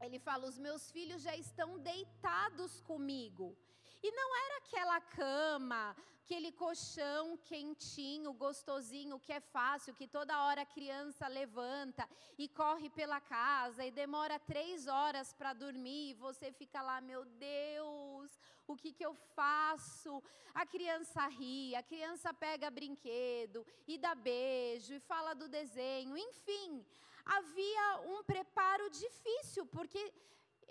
Ele 0.00 0.18
fala: 0.18 0.48
Os 0.48 0.58
meus 0.58 0.90
filhos 0.90 1.22
já 1.22 1.36
estão 1.36 1.78
deitados 1.78 2.80
comigo. 2.80 3.56
E 4.02 4.10
não 4.10 4.36
era 4.36 4.56
aquela 4.58 5.00
cama, 5.00 5.96
aquele 6.24 6.50
colchão 6.50 7.36
quentinho, 7.36 8.32
gostosinho, 8.32 9.20
que 9.20 9.32
é 9.32 9.40
fácil, 9.40 9.94
que 9.94 10.08
toda 10.08 10.42
hora 10.44 10.62
a 10.62 10.66
criança 10.66 11.28
levanta 11.28 12.08
e 12.38 12.48
corre 12.48 12.88
pela 12.90 13.20
casa 13.20 13.84
e 13.84 13.90
demora 13.90 14.38
três 14.40 14.86
horas 14.86 15.32
para 15.32 15.52
dormir 15.52 16.10
e 16.10 16.14
você 16.14 16.50
fica 16.50 16.80
lá, 16.82 17.00
meu 17.00 17.24
Deus, 17.24 18.40
o 18.66 18.74
que, 18.76 18.92
que 18.92 19.04
eu 19.04 19.14
faço? 19.36 20.22
A 20.54 20.64
criança 20.66 21.26
ri, 21.28 21.74
a 21.76 21.82
criança 21.82 22.32
pega 22.32 22.70
brinquedo 22.70 23.66
e 23.86 23.98
dá 23.98 24.14
beijo 24.14 24.94
e 24.94 25.00
fala 25.00 25.34
do 25.34 25.48
desenho, 25.48 26.16
enfim. 26.16 26.84
Havia 27.24 28.00
um 28.06 28.22
preparo 28.24 28.90
difícil, 28.90 29.64
porque 29.66 30.12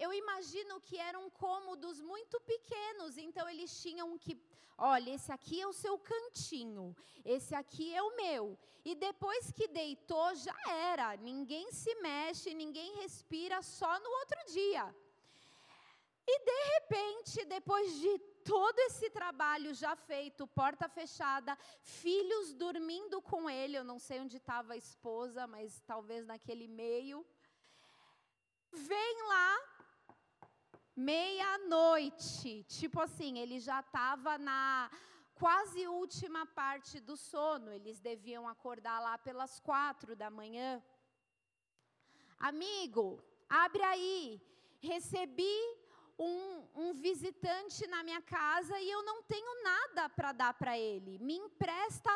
eu 0.03 0.11
imagino 0.21 0.81
que 0.87 0.97
eram 1.09 1.29
cômodos 1.29 2.01
muito 2.11 2.39
pequenos, 2.41 3.17
então 3.17 3.47
eles 3.47 3.71
tinham 3.83 4.17
que, 4.17 4.33
olha, 4.77 5.11
esse 5.17 5.31
aqui 5.31 5.61
é 5.61 5.67
o 5.67 5.79
seu 5.83 5.95
cantinho, 6.11 6.95
esse 7.23 7.53
aqui 7.53 7.93
é 7.93 8.01
o 8.01 8.15
meu. 8.15 8.57
E 8.83 8.95
depois 8.95 9.51
que 9.51 9.67
deitou, 9.67 10.33
já 10.35 10.59
era, 10.91 11.15
ninguém 11.17 11.71
se 11.71 11.93
mexe, 11.95 12.53
ninguém 12.63 12.95
respira, 12.95 13.61
só 13.61 13.99
no 13.99 14.09
outro 14.21 14.39
dia. 14.47 14.85
E 16.27 16.39
de 16.49 16.59
repente, 16.73 17.45
depois 17.45 17.93
de 17.99 18.17
todo 18.43 18.79
esse 18.79 19.09
trabalho 19.09 19.73
já 19.73 19.95
feito, 19.95 20.47
porta 20.47 20.89
fechada, 20.89 21.55
filhos 21.81 22.53
dormindo 22.53 23.21
com 23.21 23.47
ele, 23.49 23.77
eu 23.77 23.83
não 23.83 23.99
sei 23.99 24.19
onde 24.19 24.37
estava 24.37 24.73
a 24.73 24.77
esposa, 24.77 25.45
mas 25.45 25.79
talvez 25.85 26.25
naquele 26.25 26.67
meio. 26.67 27.25
Vem 28.71 29.23
lá 29.27 29.70
meia-noite. 31.09 32.63
Tipo 32.77 32.99
assim, 33.01 33.39
ele 33.39 33.59
já 33.59 33.79
estava 33.79 34.37
na 34.37 34.89
quase 35.41 35.87
última 35.87 36.45
parte 36.45 36.99
do 36.99 37.15
sono. 37.17 37.71
Eles 37.71 37.99
deviam 37.99 38.47
acordar 38.47 38.99
lá 39.07 39.17
pelas 39.17 39.59
quatro 39.59 40.15
da 40.15 40.29
manhã. 40.29 40.81
Amigo, 42.37 43.05
abre 43.49 43.83
aí. 43.83 44.41
Recebi 44.79 45.57
um, 46.17 46.67
um, 46.75 46.93
visitante 46.93 47.85
na 47.87 48.03
minha 48.03 48.21
casa 48.21 48.79
e 48.79 48.89
eu 48.89 49.03
não 49.03 49.23
tenho 49.23 49.63
nada 49.63 50.09
para 50.09 50.31
dar 50.31 50.53
para 50.53 50.77
ele. 50.77 51.17
Me 51.19 51.35
empresta 51.35 52.11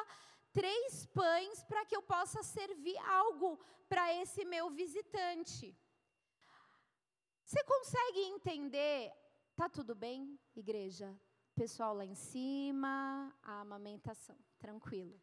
três 0.54 1.06
pães 1.08 1.64
para 1.64 1.86
que 1.86 1.96
eu 1.96 2.02
possa 2.02 2.42
servir 2.44 2.98
algo 3.24 3.60
para 3.90 4.14
esse 4.22 4.44
meu 4.46 4.70
visitante. 4.70 5.76
Você 7.46 7.64
consegue 7.64 8.22
entender? 8.22 9.12
Tá 9.56 9.70
tudo 9.70 9.94
bem, 9.94 10.40
igreja? 10.56 11.16
Pessoal 11.54 11.94
lá 11.94 12.04
em 12.04 12.16
cima, 12.16 13.32
a 13.44 13.62
amamentação, 13.62 14.36
tranquilo. 14.58 15.16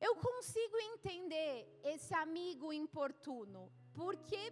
Eu 0.00 0.16
consigo 0.16 0.78
entender 0.92 1.68
esse 1.84 2.14
amigo 2.14 2.72
importuno, 2.72 3.70
porque 3.92 4.42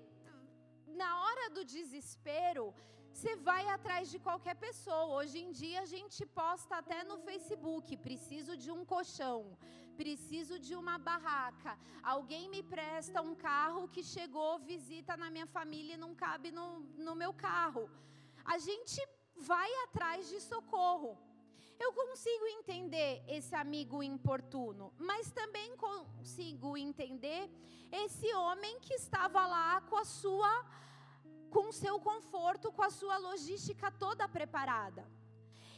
na 0.86 1.10
hora 1.22 1.48
do 1.48 1.64
desespero, 1.64 2.74
você 3.10 3.34
vai 3.36 3.66
atrás 3.68 4.10
de 4.10 4.18
qualquer 4.18 4.56
pessoa. 4.56 5.16
Hoje 5.16 5.38
em 5.38 5.50
dia 5.50 5.80
a 5.80 5.86
gente 5.86 6.26
posta 6.26 6.76
até 6.76 7.02
no 7.04 7.16
Facebook: 7.28 7.96
preciso 7.96 8.54
de 8.54 8.70
um 8.70 8.84
colchão, 8.84 9.56
preciso 10.00 10.58
de 10.58 10.74
uma 10.74 10.96
barraca. 10.98 11.78
Alguém 12.02 12.48
me 12.48 12.62
presta 12.62 13.22
um 13.22 13.34
carro 13.34 13.88
que 13.88 14.02
chegou, 14.02 14.58
visita 14.58 15.16
na 15.16 15.30
minha 15.30 15.46
família 15.46 15.94
e 15.94 16.02
não 16.04 16.14
cabe 16.14 16.50
no, 16.50 16.80
no 17.06 17.14
meu 17.14 17.32
carro. 17.32 17.88
A 18.44 18.58
gente 18.58 19.00
vai 19.36 19.70
atrás 19.84 20.28
de 20.28 20.40
socorro. 20.40 21.18
Eu 21.78 21.92
consigo 21.92 22.46
entender 22.46 23.24
esse 23.26 23.54
amigo 23.54 24.02
importuno, 24.02 24.92
mas 24.98 25.30
também 25.30 25.76
consigo 25.76 26.76
entender 26.76 27.50
esse 27.90 28.32
homem 28.34 28.78
que 28.80 28.94
estava 28.94 29.46
lá 29.46 29.80
com 29.82 29.96
a 29.96 30.04
sua 30.04 30.52
com 31.50 31.70
seu 31.70 32.00
conforto, 32.00 32.72
com 32.72 32.82
a 32.82 32.88
sua 32.88 33.18
logística 33.18 33.90
toda 33.90 34.26
preparada. 34.26 35.06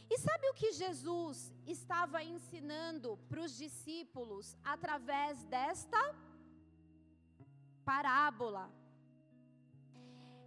E 0.09 0.17
sabe 0.17 0.49
o 0.49 0.53
que 0.53 0.71
Jesus 0.71 1.51
estava 1.65 2.23
ensinando 2.23 3.17
para 3.27 3.41
os 3.41 3.57
discípulos 3.57 4.55
através 4.63 5.43
desta 5.45 5.99
parábola? 7.83 8.71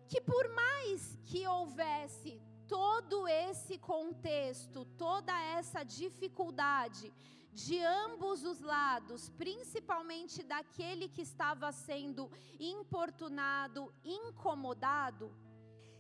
Que 0.08 0.20
por 0.20 0.48
mais 0.54 1.18
que 1.24 1.46
houvesse 1.46 2.40
todo 2.66 3.26
esse 3.26 3.78
contexto, 3.78 4.84
toda 4.96 5.32
essa 5.42 5.82
dificuldade 5.82 7.12
de 7.52 7.80
ambos 7.82 8.44
os 8.44 8.60
lados, 8.60 9.30
principalmente 9.30 10.44
daquele 10.44 11.08
que 11.08 11.22
estava 11.22 11.72
sendo 11.72 12.30
importunado, 12.60 13.92
incomodado, 14.04 15.34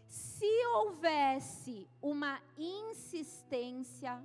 se 0.08 0.66
houvesse 0.66 1.88
uma 2.02 2.40
insistência 2.56 4.24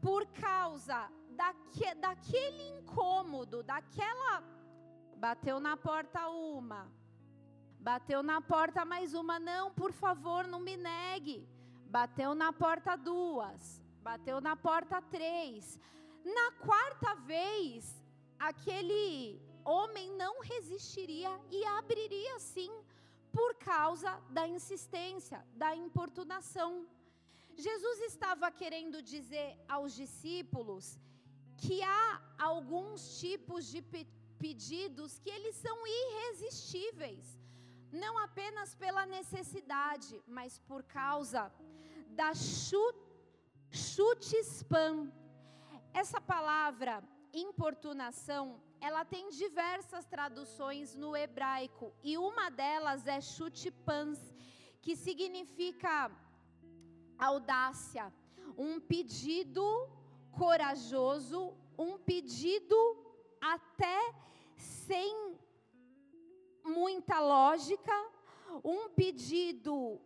por 0.00 0.26
causa 0.26 1.10
daque, 1.30 1.94
daquele 1.96 2.78
incômodo, 2.78 3.62
daquela. 3.62 4.42
Bateu 5.16 5.60
na 5.60 5.76
porta 5.76 6.28
uma, 6.28 6.90
bateu 7.78 8.22
na 8.22 8.40
porta 8.40 8.84
mais 8.84 9.12
uma, 9.12 9.38
não, 9.38 9.70
por 9.70 9.92
favor, 9.92 10.46
não 10.46 10.60
me 10.60 10.76
negue. 10.76 11.46
Bateu 11.86 12.34
na 12.34 12.52
porta 12.52 12.96
duas, 12.96 13.82
bateu 14.02 14.40
na 14.40 14.56
porta 14.56 15.02
três 15.02 15.78
na 16.24 16.52
quarta 16.52 17.14
vez, 17.14 18.02
aquele 18.38 19.40
homem 19.64 20.10
não 20.16 20.40
resistiria 20.40 21.30
e 21.50 21.64
abriria 21.64 22.38
sim, 22.38 22.70
por 23.32 23.54
causa 23.56 24.12
da 24.30 24.46
insistência, 24.46 25.44
da 25.54 25.74
importunação. 25.74 26.86
Jesus 27.56 28.00
estava 28.00 28.50
querendo 28.50 29.02
dizer 29.02 29.58
aos 29.68 29.94
discípulos 29.94 30.98
que 31.56 31.82
há 31.82 32.20
alguns 32.38 33.20
tipos 33.20 33.66
de 33.66 33.82
pe 33.82 34.06
pedidos 34.38 35.18
que 35.18 35.28
eles 35.28 35.54
são 35.56 35.76
irresistíveis, 35.86 37.38
não 37.92 38.16
apenas 38.16 38.74
pela 38.74 39.04
necessidade, 39.04 40.18
mas 40.26 40.58
por 40.60 40.82
causa 40.82 41.52
da 42.20 42.32
chute 42.34 44.38
spam, 44.38 45.12
essa 45.92 46.22
palavra 46.22 47.04
importunação, 47.34 48.58
ela 48.80 49.04
tem 49.04 49.28
diversas 49.30 50.04
traduções 50.06 50.94
no 50.94 51.16
hebraico 51.16 51.92
e 52.02 52.16
uma 52.16 52.50
delas 52.50 53.06
é 53.06 53.20
chutipans, 53.20 54.18
que 54.80 54.96
significa 54.96 56.10
audácia, 57.18 58.12
um 58.56 58.80
pedido 58.80 59.64
corajoso, 60.32 61.54
um 61.78 61.98
pedido 61.98 62.76
até 63.40 64.14
sem 64.56 65.36
muita 66.64 67.20
lógica, 67.20 67.92
um 68.64 68.88
pedido 68.90 70.00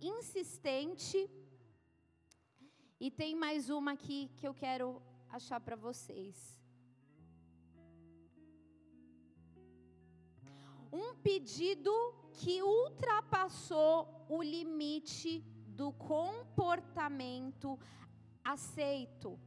insistente 0.00 1.30
e 2.98 3.10
tem 3.10 3.34
mais 3.34 3.70
uma 3.70 3.92
aqui 3.92 4.30
que 4.36 4.46
eu 4.46 4.54
quero 4.54 5.00
achar 5.30 5.60
para 5.60 5.76
vocês. 5.76 6.61
Um 10.92 11.14
pedido 11.14 11.92
que 12.34 12.62
ultrapassou 12.62 14.26
o 14.28 14.42
limite 14.42 15.40
do 15.66 15.92
comportamento 15.92 17.78
aceito. 18.44 19.38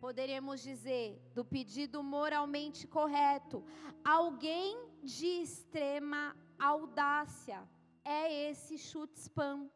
Poderíamos 0.00 0.60
dizer, 0.62 1.20
do 1.34 1.44
pedido 1.44 2.02
moralmente 2.02 2.86
correto. 2.86 3.64
Alguém 4.04 4.76
de 5.02 5.26
extrema 5.26 6.36
audácia. 6.58 7.66
É 8.04 8.50
esse 8.50 8.76
chute 8.76 9.18
spam. 9.18 9.70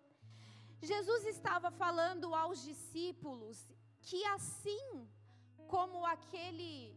Jesus 0.83 1.25
estava 1.25 1.71
falando 1.71 2.35
aos 2.35 2.63
discípulos 2.63 3.69
que 4.01 4.25
assim 4.27 5.09
como 5.67 6.05
aquele 6.07 6.97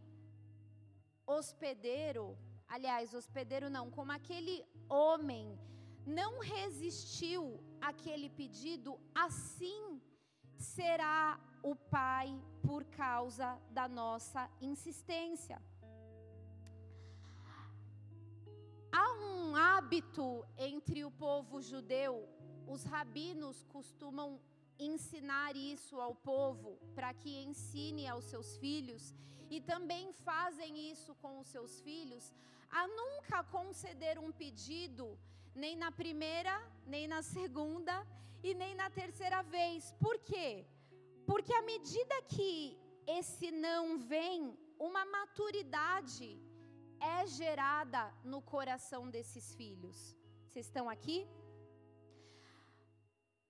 hospedeiro, 1.26 2.38
aliás, 2.74 3.14
hospedeiro 3.14 3.68
não, 3.76 3.90
como 3.90 4.12
aquele 4.12 4.56
homem 4.88 5.58
não 6.06 6.32
resistiu 6.40 7.42
àquele 7.80 8.28
pedido, 8.40 8.98
assim 9.14 10.00
será 10.56 11.38
o 11.62 11.74
Pai 11.76 12.28
por 12.66 12.84
causa 12.84 13.48
da 13.70 13.86
nossa 13.88 14.50
insistência. 14.60 15.60
Há 18.90 19.06
um 19.14 19.56
hábito 19.56 20.44
entre 20.58 21.04
o 21.04 21.10
povo 21.10 21.62
judeu 21.62 22.14
os 22.66 22.84
rabinos 22.84 23.64
costumam 23.64 24.40
ensinar 24.78 25.54
isso 25.56 26.00
ao 26.00 26.14
povo 26.14 26.78
para 26.94 27.12
que 27.12 27.42
ensine 27.42 28.06
aos 28.08 28.24
seus 28.24 28.56
filhos 28.56 29.14
e 29.50 29.60
também 29.60 30.12
fazem 30.12 30.90
isso 30.90 31.14
com 31.16 31.38
os 31.38 31.48
seus 31.48 31.80
filhos 31.80 32.32
a 32.72 32.86
nunca 32.88 33.44
conceder 33.44 34.18
um 34.18 34.32
pedido 34.32 35.18
nem 35.54 35.76
na 35.76 35.92
primeira, 35.92 36.54
nem 36.86 37.06
na 37.06 37.20
segunda 37.22 37.94
e 38.42 38.54
nem 38.54 38.74
na 38.74 38.88
terceira 38.90 39.42
vez. 39.42 39.92
Por 40.00 40.18
quê? 40.20 40.66
Porque 41.26 41.52
à 41.52 41.62
medida 41.62 42.22
que 42.22 42.78
esse 43.06 43.50
não 43.50 43.98
vem, 43.98 44.56
uma 44.78 45.04
maturidade 45.04 46.40
é 46.98 47.26
gerada 47.26 48.02
no 48.24 48.40
coração 48.40 49.10
desses 49.10 49.54
filhos. 49.54 50.16
Vocês 50.46 50.66
estão 50.66 50.88
aqui? 50.88 51.28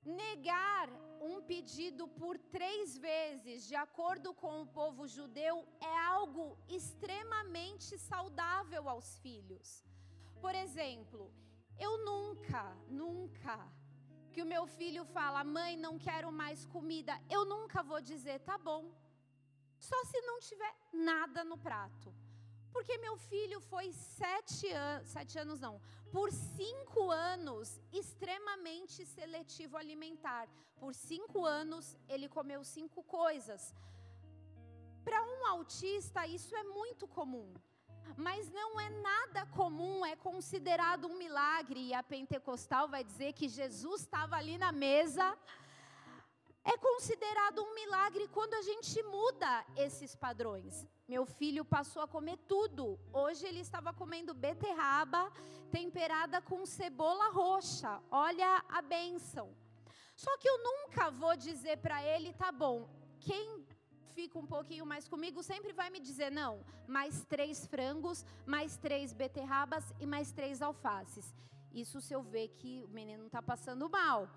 Negar 0.04 0.88
um 1.20 1.40
pedido 1.40 2.08
por 2.08 2.36
três 2.36 2.98
vezes, 2.98 3.66
de 3.66 3.76
acordo 3.76 4.34
com 4.34 4.62
o 4.62 4.66
povo 4.66 5.06
judeu, 5.06 5.64
é 5.80 5.98
algo 5.98 6.58
extremamente 6.68 7.96
saudável 7.98 8.88
aos 8.88 9.16
filhos. 9.18 9.84
Por 10.40 10.54
exemplo, 10.54 11.32
eu 11.78 12.04
nunca, 12.04 12.76
nunca, 12.88 13.56
que 14.32 14.42
o 14.42 14.46
meu 14.46 14.66
filho 14.66 15.04
fala, 15.04 15.44
mãe, 15.44 15.76
não 15.76 15.98
quero 15.98 16.32
mais 16.32 16.66
comida, 16.66 17.20
eu 17.30 17.44
nunca 17.44 17.82
vou 17.82 18.00
dizer, 18.00 18.40
tá 18.40 18.58
bom. 18.58 18.92
Só 19.78 20.04
se 20.04 20.20
não 20.22 20.40
tiver 20.40 20.74
nada 20.92 21.44
no 21.44 21.56
prato. 21.56 22.12
Porque 22.72 22.96
meu 22.98 23.16
filho 23.16 23.60
foi 23.60 23.92
sete 23.92 24.66
anos, 24.72 25.08
sete 25.10 25.38
anos 25.38 25.60
não, 25.60 25.80
por 26.12 26.31
cinco 26.31 27.11
anos 27.11 27.81
extremamente 27.92 29.05
seletivo 29.07 29.77
alimentar. 29.77 30.46
Por 30.79 30.94
cinco 30.94 31.44
anos 31.46 31.96
ele 32.09 32.29
comeu 32.29 32.62
cinco 32.62 33.03
coisas. 33.03 33.75
Para 35.03 35.20
um 35.22 35.46
autista 35.46 36.27
isso 36.27 36.55
é 36.55 36.62
muito 36.62 37.09
comum. 37.09 37.53
Mas 38.16 38.51
não 38.51 38.79
é 38.79 38.90
nada 38.90 39.46
comum, 39.46 40.05
é 40.05 40.14
considerado 40.14 41.07
um 41.07 41.16
milagre. 41.16 41.81
E 41.88 41.94
a 41.94 42.03
pentecostal 42.03 42.88
vai 42.88 43.03
dizer 43.03 43.33
que 43.33 43.48
Jesus 43.48 44.03
estava 44.03 44.37
ali 44.37 44.59
na 44.59 44.70
mesa 44.70 45.27
é 46.64 46.77
considerado 46.77 47.61
um 47.61 47.75
milagre 47.75 48.29
quando 48.29 48.55
a 48.55 48.62
gente 48.62 49.03
muda 49.05 49.64
esses 49.77 50.14
padrões. 50.14 50.87
Meu 51.12 51.27
filho 51.27 51.62
passou 51.62 52.01
a 52.01 52.09
comer 52.09 52.38
tudo. 52.53 52.98
Hoje 53.12 53.46
ele 53.46 53.61
estava 53.61 53.92
comendo 53.92 54.33
beterraba 54.33 55.31
temperada 55.70 56.40
com 56.40 56.64
cebola 56.64 57.29
roxa. 57.29 58.01
Olha 58.11 58.64
a 58.66 58.81
benção. 58.81 59.55
Só 60.16 60.33
que 60.38 60.48
eu 60.48 60.57
nunca 60.68 61.11
vou 61.11 61.37
dizer 61.37 61.77
para 61.85 62.03
ele, 62.03 62.33
tá 62.33 62.51
bom, 62.51 62.88
quem 63.20 63.62
fica 64.14 64.38
um 64.38 64.46
pouquinho 64.46 64.87
mais 64.87 65.07
comigo 65.07 65.42
sempre 65.42 65.75
vai 65.75 65.90
me 65.90 66.01
dizer, 66.01 66.31
não, 66.33 66.64
mais 66.88 67.27
três 67.27 67.66
frangos, 67.66 68.25
mais 68.46 68.79
três 68.79 69.12
beterrabas 69.12 69.85
e 70.01 70.07
mais 70.07 70.33
três 70.33 70.62
alfaces. 70.62 71.35
Isso 71.75 72.01
se 72.01 72.14
eu 72.14 72.22
ver 72.22 72.48
que 72.61 72.85
o 72.85 72.88
menino 72.88 73.27
está 73.27 73.42
passando 73.42 73.90
mal. 73.90 74.31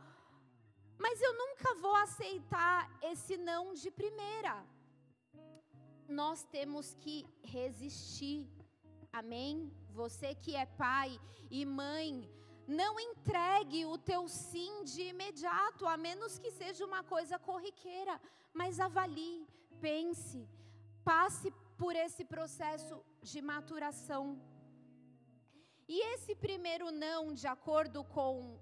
Mas 0.98 1.22
eu 1.22 1.34
nunca 1.38 1.74
vou 1.76 1.96
aceitar 1.96 2.78
esse 3.02 3.38
não 3.38 3.74
de 3.74 3.90
primeira. 3.90 4.62
Nós 6.08 6.44
temos 6.44 6.94
que 6.96 7.26
resistir. 7.44 8.48
Amém? 9.12 9.72
Você 9.90 10.36
que 10.36 10.56
é 10.56 10.66
pai 10.66 11.20
e 11.50 11.66
mãe, 11.66 12.30
não 12.68 13.00
entregue 13.00 13.86
o 13.86 13.98
teu 13.98 14.28
sim 14.28 14.84
de 14.84 15.04
imediato, 15.04 15.86
a 15.88 15.96
menos 15.98 16.38
que 16.38 16.52
seja 16.52 16.86
uma 16.86 17.04
coisa 17.04 17.38
corriqueira, 17.40 18.20
mas 18.54 18.80
avalie, 18.80 19.48
pense, 19.80 20.48
passe 21.04 21.52
por 21.78 21.96
esse 21.96 22.26
processo 22.26 23.04
de 23.22 23.42
maturação. 23.42 24.42
E 25.88 26.14
esse 26.14 26.36
primeiro 26.36 26.92
não, 26.92 27.34
de 27.34 27.48
acordo 27.48 28.04
com 28.04 28.60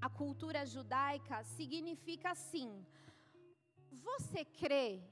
a 0.00 0.08
cultura 0.10 0.66
judaica 0.66 1.42
significa 1.44 2.32
assim: 2.32 2.84
você 3.90 4.44
crê 4.44 5.02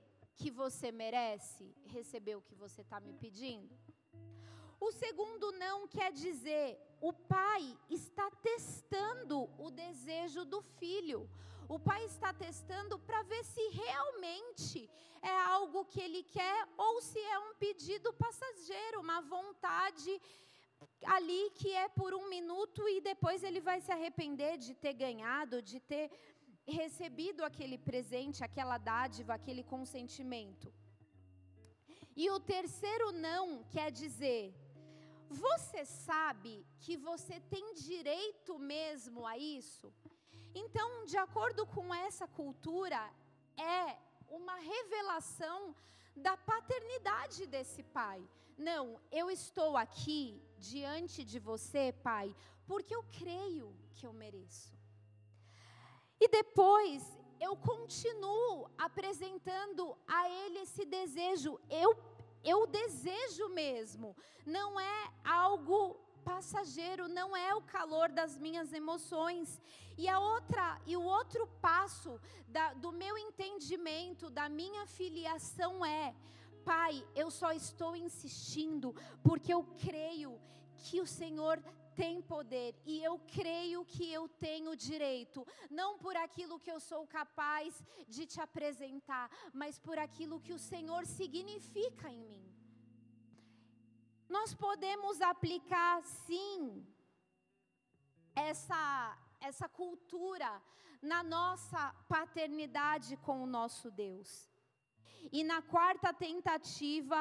que 0.40 0.50
você 0.50 0.90
merece 0.90 1.64
receber 1.96 2.34
o 2.36 2.46
que 2.48 2.54
você 2.54 2.80
está 2.80 2.98
me 3.06 3.12
pedindo? 3.24 3.72
O 4.80 4.90
segundo 4.90 5.52
não 5.64 5.86
quer 5.86 6.10
dizer 6.12 6.68
o 7.08 7.12
pai 7.12 7.62
está 7.90 8.26
testando 8.48 9.36
o 9.58 9.70
desejo 9.70 10.42
do 10.52 10.62
filho. 10.78 11.20
O 11.68 11.78
pai 11.78 12.02
está 12.06 12.32
testando 12.32 12.98
para 12.98 13.22
ver 13.22 13.44
se 13.44 13.64
realmente 13.82 14.90
é 15.22 15.36
algo 15.58 15.84
que 15.84 16.00
ele 16.00 16.22
quer 16.22 16.58
ou 16.76 17.02
se 17.02 17.20
é 17.34 17.38
um 17.38 17.54
pedido 17.64 18.12
passageiro, 18.14 19.00
uma 19.00 19.20
vontade 19.20 20.12
ali 21.16 21.50
que 21.58 21.70
é 21.84 21.86
por 21.88 22.14
um 22.14 22.28
minuto 22.28 22.88
e 22.88 23.00
depois 23.00 23.42
ele 23.42 23.60
vai 23.60 23.80
se 23.82 23.92
arrepender 23.92 24.56
de 24.56 24.74
ter 24.74 24.94
ganhado, 24.94 25.62
de 25.62 25.78
ter 25.80 26.10
recebido 26.66 27.44
aquele 27.44 27.78
presente, 27.78 28.44
aquela 28.44 28.78
dádiva, 28.78 29.34
aquele 29.34 29.62
consentimento. 29.62 30.72
E 32.16 32.28
o 32.30 32.40
terceiro 32.40 33.12
não 33.12 33.64
quer 33.64 33.90
dizer: 33.90 34.54
você 35.28 35.84
sabe 35.84 36.66
que 36.80 36.96
você 36.96 37.40
tem 37.40 37.74
direito 37.74 38.58
mesmo 38.58 39.26
a 39.26 39.38
isso? 39.38 39.92
Então, 40.54 41.04
de 41.04 41.16
acordo 41.16 41.64
com 41.66 41.94
essa 41.94 42.26
cultura, 42.26 43.00
é 43.56 43.96
uma 44.28 44.56
revelação 44.56 45.74
da 46.16 46.36
paternidade 46.36 47.46
desse 47.46 47.82
pai. 47.82 48.20
Não, 48.58 49.00
eu 49.10 49.30
estou 49.30 49.76
aqui 49.76 50.42
diante 50.58 51.24
de 51.24 51.38
você, 51.38 51.92
Pai, 52.02 52.34
porque 52.66 52.94
eu 52.94 53.02
creio 53.18 53.74
que 53.94 54.06
eu 54.06 54.12
mereço. 54.12 54.79
E 56.20 56.28
depois 56.28 57.02
eu 57.40 57.56
continuo 57.56 58.70
apresentando 58.76 59.96
a 60.06 60.28
Ele 60.28 60.58
esse 60.58 60.84
desejo. 60.84 61.58
Eu, 61.70 61.96
eu 62.44 62.66
desejo 62.66 63.48
mesmo. 63.48 64.14
Não 64.44 64.78
é 64.78 65.12
algo 65.24 65.98
passageiro, 66.22 67.08
não 67.08 67.34
é 67.36 67.54
o 67.54 67.62
calor 67.62 68.10
das 68.10 68.38
minhas 68.38 68.72
emoções. 68.72 69.60
E 69.96 70.08
a 70.08 70.18
outra, 70.18 70.80
e 70.86 70.96
o 70.96 71.02
outro 71.02 71.46
passo 71.62 72.20
da, 72.46 72.74
do 72.74 72.92
meu 72.92 73.16
entendimento, 73.16 74.30
da 74.30 74.48
minha 74.48 74.86
filiação 74.86 75.84
é 75.84 76.14
Pai, 76.64 77.02
eu 77.14 77.30
só 77.30 77.52
estou 77.52 77.96
insistindo 77.96 78.94
porque 79.22 79.52
eu 79.52 79.64
creio 79.78 80.38
que 80.76 81.00
o 81.00 81.06
Senhor 81.06 81.62
tem 82.00 82.22
poder 82.34 82.70
e 82.92 82.94
eu 83.08 83.14
creio 83.36 83.80
que 83.92 84.04
eu 84.18 84.24
tenho 84.46 84.74
direito, 84.88 85.46
não 85.78 85.90
por 86.04 86.16
aquilo 86.16 86.60
que 86.64 86.72
eu 86.74 86.80
sou 86.90 87.02
capaz 87.18 87.82
de 88.14 88.24
te 88.32 88.38
apresentar, 88.46 89.26
mas 89.60 89.78
por 89.86 89.98
aquilo 90.06 90.40
que 90.46 90.54
o 90.58 90.64
Senhor 90.70 91.02
significa 91.18 92.08
em 92.08 92.22
mim. 92.30 92.46
Nós 94.36 94.54
podemos 94.66 95.20
aplicar 95.32 95.96
sim 96.04 96.86
essa 98.34 98.82
essa 99.48 99.66
cultura 99.80 100.50
na 101.10 101.22
nossa 101.22 101.82
paternidade 102.08 103.16
com 103.26 103.42
o 103.42 103.50
nosso 103.58 103.90
Deus. 103.90 104.30
E 105.32 105.42
na 105.42 105.60
quarta 105.74 106.12
tentativa, 106.12 107.20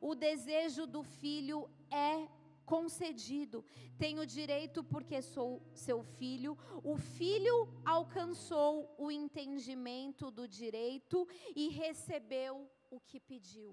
o 0.00 0.14
desejo 0.14 0.84
do 0.86 1.02
filho 1.02 1.58
é 1.90 2.28
concedido. 2.72 3.64
Tenho 3.98 4.24
direito 4.38 4.82
porque 4.92 5.20
sou 5.34 5.50
seu 5.86 5.98
filho. 6.18 6.52
O 6.92 6.96
filho 6.96 7.56
alcançou 7.84 8.72
o 9.04 9.10
entendimento 9.10 10.30
do 10.30 10.46
direito 10.46 11.26
e 11.62 11.68
recebeu 11.68 12.54
o 12.96 13.00
que 13.08 13.18
pediu. 13.30 13.72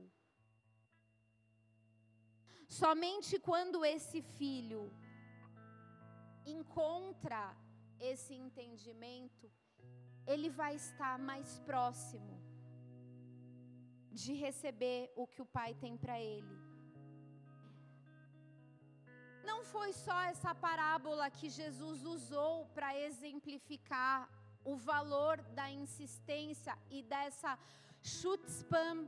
Somente 2.68 3.40
quando 3.50 3.86
esse 3.96 4.22
filho 4.40 4.82
encontra 6.46 7.44
esse 8.12 8.34
entendimento, 8.34 9.48
ele 10.26 10.50
vai 10.50 10.74
estar 10.76 11.18
mais 11.18 11.60
próximo 11.70 12.34
de 14.12 14.34
receber 14.34 15.12
o 15.16 15.28
que 15.28 15.42
o 15.42 15.52
pai 15.58 15.72
tem 15.76 15.96
para 15.96 16.20
ele. 16.20 16.67
Não 19.50 19.60
foi 19.64 19.94
só 19.94 20.18
essa 20.32 20.54
parábola 20.54 21.30
que 21.38 21.50
Jesus 21.50 22.04
usou 22.16 22.66
para 22.76 22.90
exemplificar 23.08 24.30
o 24.72 24.76
valor 24.76 25.38
da 25.60 25.68
insistência 25.72 26.78
e 26.90 27.02
dessa 27.02 27.52
chutzpam. 28.02 29.08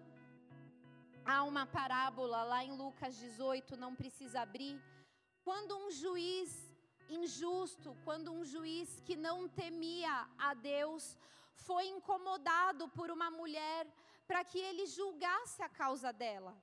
Há 1.26 1.44
uma 1.44 1.66
parábola 1.66 2.44
lá 2.44 2.64
em 2.64 2.72
Lucas 2.84 3.18
18, 3.18 3.76
não 3.76 3.94
precisa 4.02 4.40
abrir. 4.42 4.82
Quando 5.44 5.78
um 5.78 5.92
juiz 5.92 6.50
injusto, 7.10 7.98
quando 8.06 8.32
um 8.32 8.46
juiz 8.46 9.02
que 9.02 9.18
não 9.28 9.38
temia 9.50 10.16
a 10.38 10.54
Deus, 10.54 11.18
foi 11.68 11.86
incomodado 11.88 12.88
por 12.98 13.12
uma 13.12 13.30
mulher 13.30 13.86
para 14.26 14.46
que 14.46 14.60
ele 14.70 14.86
julgasse 14.86 15.62
a 15.62 15.68
causa 15.68 16.14
dela. 16.14 16.56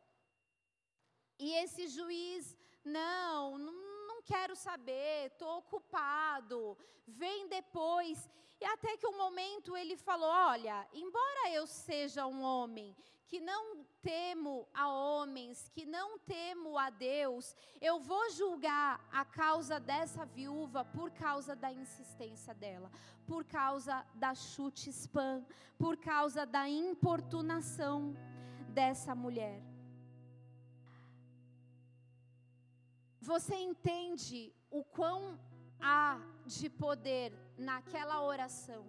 E 1.39 1.53
esse 1.63 1.87
juiz, 1.89 2.56
não, 2.87 3.59
não, 3.59 4.23
quero 4.23 4.55
saber, 4.57 5.27
estou 5.27 5.59
ocupado, 5.59 6.79
vem 7.07 7.49
depois. 7.49 8.29
E 8.61 8.65
até 8.65 8.97
que 8.97 9.07
um 9.07 9.19
momento 9.19 9.77
ele 9.77 9.97
falou: 9.97 10.29
Olha, 10.29 10.87
embora 10.93 11.51
eu 11.51 11.67
seja 11.67 12.27
um 12.27 12.43
homem 12.43 12.97
que 13.29 13.41
não 13.41 13.85
temo 14.01 14.69
a 14.73 14.89
homens, 14.89 15.69
que 15.75 15.85
não 15.85 16.17
temo 16.21 16.79
a 16.79 16.91
Deus, 16.91 17.57
eu 17.81 17.99
vou 17.99 18.31
julgar 18.31 19.05
a 19.13 19.25
causa 19.25 19.81
dessa 19.81 20.25
viúva 20.25 20.85
por 20.85 21.11
causa 21.11 21.57
da 21.57 21.73
insistência 21.73 22.55
dela, 22.55 22.91
por 23.27 23.45
causa 23.45 24.07
da 24.15 24.33
chute 24.33 24.91
spam, 24.91 25.45
por 25.77 25.97
causa 25.97 26.47
da 26.47 26.69
importunação 26.69 28.15
dessa 28.73 29.13
mulher. 29.13 29.61
Você 33.21 33.55
entende 33.55 34.53
o 34.71 34.85
quão 34.85 35.39
há 35.81 36.21
de 36.45 36.69
poder 36.71 37.33
naquela 37.57 38.23
oração? 38.23 38.85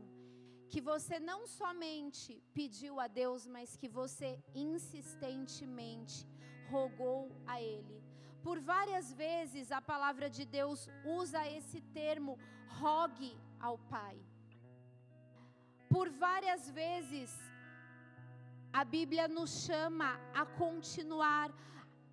que 0.69 0.81
você 0.81 1.19
não 1.19 1.47
somente 1.47 2.41
pediu 2.53 2.99
a 2.99 3.07
Deus, 3.07 3.47
mas 3.47 3.75
que 3.77 3.87
você 3.87 4.29
insistentemente 4.53 6.27
rogou 6.69 7.31
a 7.45 7.61
ele. 7.61 8.03
Por 8.43 8.59
várias 8.59 9.13
vezes 9.13 9.71
a 9.71 9.81
palavra 9.81 10.29
de 10.29 10.45
Deus 10.45 10.89
usa 11.05 11.47
esse 11.47 11.81
termo, 11.99 12.37
rogue 12.67 13.37
ao 13.59 13.77
Pai. 13.77 14.17
Por 15.89 16.09
várias 16.09 16.69
vezes 16.69 17.31
a 18.71 18.83
Bíblia 18.83 19.27
nos 19.27 19.63
chama 19.65 20.19
a 20.33 20.45
continuar, 20.45 21.49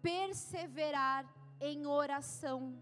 perseverar 0.01 1.27
em 1.61 1.87
oração. 1.87 2.77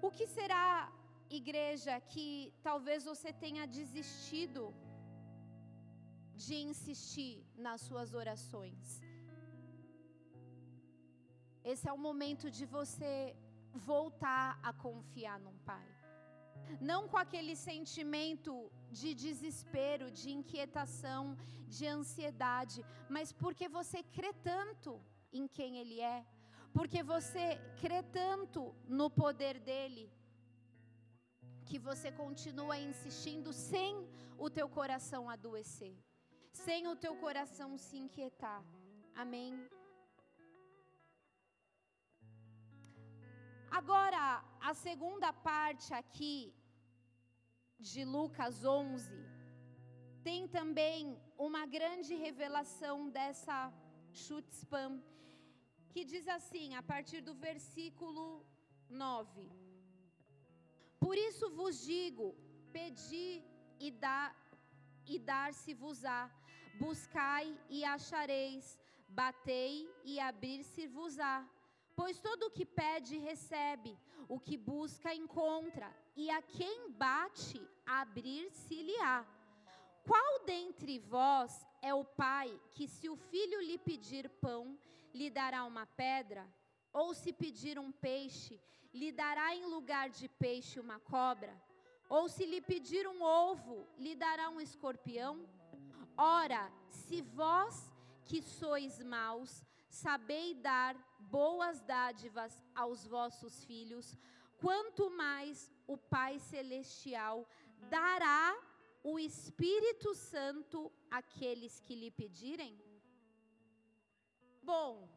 O 0.00 0.10
que 0.10 0.26
será, 0.26 0.92
igreja, 1.30 2.00
que 2.00 2.52
talvez 2.62 3.04
você 3.04 3.32
tenha 3.32 3.66
desistido 3.66 4.74
de 6.34 6.54
insistir 6.54 7.44
nas 7.56 7.80
suas 7.82 8.12
orações? 8.12 9.00
Esse 11.64 11.88
é 11.88 11.92
o 11.92 11.98
momento 11.98 12.50
de 12.50 12.64
você 12.66 13.36
voltar 13.72 14.58
a 14.62 14.72
confiar 14.72 15.38
no 15.38 15.52
Pai. 15.64 15.88
Não 16.80 17.08
com 17.08 17.16
aquele 17.16 17.54
sentimento 17.54 18.70
de 18.90 19.14
desespero, 19.14 20.10
de 20.10 20.30
inquietação, 20.30 21.36
de 21.68 21.86
ansiedade, 21.86 22.84
mas 23.08 23.32
porque 23.32 23.68
você 23.68 24.02
crê 24.02 24.32
tanto 24.32 25.00
em 25.32 25.46
quem 25.46 25.78
Ele 25.78 26.00
é, 26.00 26.24
porque 26.72 27.02
você 27.02 27.60
crê 27.80 28.02
tanto 28.02 28.74
no 28.86 29.08
poder 29.10 29.58
dEle, 29.60 30.10
que 31.66 31.78
você 31.78 32.10
continua 32.10 32.78
insistindo 32.78 33.52
sem 33.52 34.08
o 34.38 34.48
teu 34.50 34.68
coração 34.68 35.28
adoecer, 35.28 35.96
sem 36.52 36.88
o 36.88 36.96
teu 36.96 37.14
coração 37.16 37.78
se 37.78 37.96
inquietar. 37.96 38.62
Amém? 39.14 39.52
Agora, 43.70 44.44
a 44.60 44.74
segunda 44.74 45.32
parte 45.32 45.94
aqui 45.94 46.54
de 47.78 48.04
Lucas 48.04 48.64
11 48.64 49.10
tem 50.22 50.46
também 50.46 51.18
uma 51.36 51.64
grande 51.66 52.14
revelação 52.14 53.08
dessa 53.08 53.72
chutzpam, 54.12 55.02
que 55.92 56.04
diz 56.12 56.26
assim, 56.36 56.74
a 56.74 56.82
partir 56.82 57.20
do 57.20 57.34
versículo 57.48 58.24
9: 58.88 59.50
Por 60.98 61.16
isso 61.28 61.50
vos 61.50 61.84
digo, 61.84 62.34
pedi 62.72 63.44
e 63.78 63.90
dá 63.90 64.34
e 65.06 65.18
dar-se-vos-á, 65.18 66.20
buscai 66.78 67.46
e 67.68 67.84
achareis, 67.84 68.78
batei 69.08 69.74
e 70.04 70.18
abrir-se-vos-á. 70.20 71.34
Pois 71.94 72.20
todo 72.20 72.44
o 72.44 72.50
que 72.50 72.64
pede, 72.64 73.18
recebe, 73.18 73.98
o 74.28 74.38
que 74.40 74.56
busca, 74.56 75.14
encontra, 75.14 75.94
e 76.16 76.30
a 76.30 76.40
quem 76.40 76.90
bate, 76.90 77.60
abrir-se-lhe-á. 77.84 79.26
Qual 80.04 80.44
dentre 80.46 80.98
vós 80.98 81.66
é 81.82 81.92
o 81.92 82.04
pai 82.04 82.48
que, 82.70 82.88
se 82.88 83.08
o 83.08 83.16
filho 83.16 83.60
lhe 83.60 83.76
pedir 83.76 84.28
pão, 84.46 84.78
lhe 85.14 85.30
dará 85.30 85.64
uma 85.64 85.86
pedra? 85.86 86.46
Ou 86.92 87.14
se 87.14 87.32
pedir 87.32 87.78
um 87.78 87.90
peixe, 87.90 88.60
lhe 88.92 89.10
dará 89.10 89.54
em 89.54 89.64
lugar 89.66 90.10
de 90.10 90.28
peixe 90.28 90.78
uma 90.78 90.98
cobra? 91.00 91.54
Ou 92.08 92.28
se 92.28 92.44
lhe 92.44 92.60
pedir 92.60 93.06
um 93.06 93.22
ovo, 93.22 93.88
lhe 93.96 94.14
dará 94.14 94.50
um 94.50 94.60
escorpião? 94.60 95.48
Ora, 96.16 96.70
se 96.88 97.22
vós 97.22 97.90
que 98.24 98.42
sois 98.42 99.02
maus, 99.02 99.64
sabei 99.88 100.54
dar 100.54 100.94
boas 101.20 101.80
dádivas 101.80 102.62
aos 102.74 103.06
vossos 103.06 103.64
filhos, 103.64 104.16
quanto 104.58 105.10
mais 105.10 105.70
o 105.86 105.96
Pai 105.96 106.38
Celestial 106.38 107.48
dará 107.88 108.56
o 109.02 109.18
Espírito 109.18 110.14
Santo 110.14 110.92
àqueles 111.10 111.80
que 111.80 111.94
lhe 111.94 112.10
pedirem? 112.10 112.78
Bom, 114.62 115.08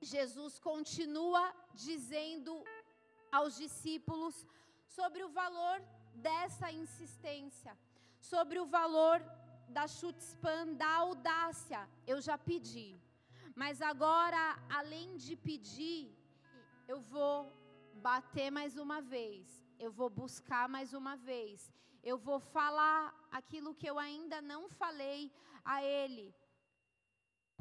Jesus 0.00 0.58
continua 0.58 1.54
dizendo 1.74 2.64
aos 3.30 3.56
discípulos 3.56 4.46
sobre 4.86 5.22
o 5.22 5.28
valor 5.28 5.82
dessa 6.14 6.72
insistência, 6.72 7.76
sobre 8.18 8.58
o 8.58 8.66
valor 8.66 9.22
da 9.68 9.86
chutzpan, 9.86 10.74
da 10.74 10.90
audácia. 10.96 11.88
Eu 12.06 12.20
já 12.20 12.36
pedi. 12.36 12.98
Mas 13.54 13.82
agora, 13.82 14.58
além 14.70 15.16
de 15.16 15.36
pedir, 15.36 16.16
eu 16.88 17.00
vou 17.00 17.52
bater 17.94 18.50
mais 18.50 18.76
uma 18.76 19.00
vez, 19.00 19.62
eu 19.78 19.92
vou 19.92 20.08
buscar 20.08 20.68
mais 20.68 20.92
uma 20.94 21.16
vez, 21.16 21.70
eu 22.02 22.16
vou 22.16 22.40
falar 22.40 23.14
aquilo 23.30 23.74
que 23.74 23.86
eu 23.86 23.98
ainda 23.98 24.40
não 24.40 24.68
falei 24.68 25.30
a 25.64 25.82
Ele. 25.82 26.34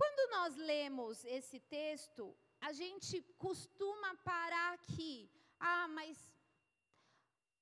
Quando 0.01 0.31
nós 0.31 0.55
lemos 0.55 1.23
esse 1.25 1.59
texto, 1.59 2.35
a 2.59 2.71
gente 2.71 3.21
costuma 3.37 4.15
parar 4.23 4.73
aqui. 4.73 5.29
Ah, 5.59 5.87
mas 5.89 6.17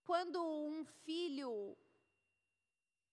quando 0.06 0.42
um 0.42 0.86
filho 0.86 1.78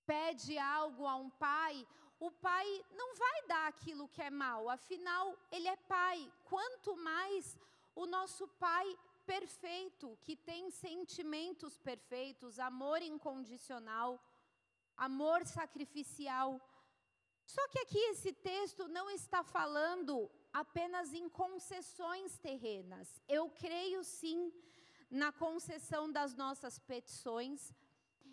pede 0.07 0.57
algo 0.57 1.05
a 1.09 1.17
um 1.17 1.29
pai, 1.31 1.75
o 2.21 2.31
pai 2.31 2.67
não 2.93 3.17
vai 3.17 3.43
dar 3.49 3.67
aquilo 3.67 4.09
que 4.15 4.23
é 4.23 4.31
mal, 4.31 4.69
afinal, 4.69 5.37
ele 5.51 5.67
é 5.67 5.77
pai. 5.77 6.33
Quanto 6.45 6.97
mais 6.97 7.59
o 7.97 8.07
nosso 8.07 8.47
pai 8.67 8.87
perfeito, 9.35 10.17
que 10.23 10.37
tem 10.37 10.71
sentimentos 10.71 11.77
perfeitos, 11.77 12.61
amor 12.61 13.03
incondicional, 13.03 14.21
amor 14.97 15.45
sacrificial. 15.45 16.61
Só 17.47 17.67
que 17.69 17.79
aqui 17.79 17.99
esse 18.11 18.33
texto 18.33 18.89
não 18.89 19.09
está 19.09 19.43
falando 19.43 20.31
apenas 20.53 21.15
em 21.15 21.29
concessões 21.29 22.37
terrenas. 22.39 23.23
Eu 23.29 23.49
creio 23.49 24.03
sim 24.03 24.53
na 25.09 25.31
concessão 25.31 26.11
das 26.11 26.35
nossas 26.35 26.79
petições, 26.79 27.73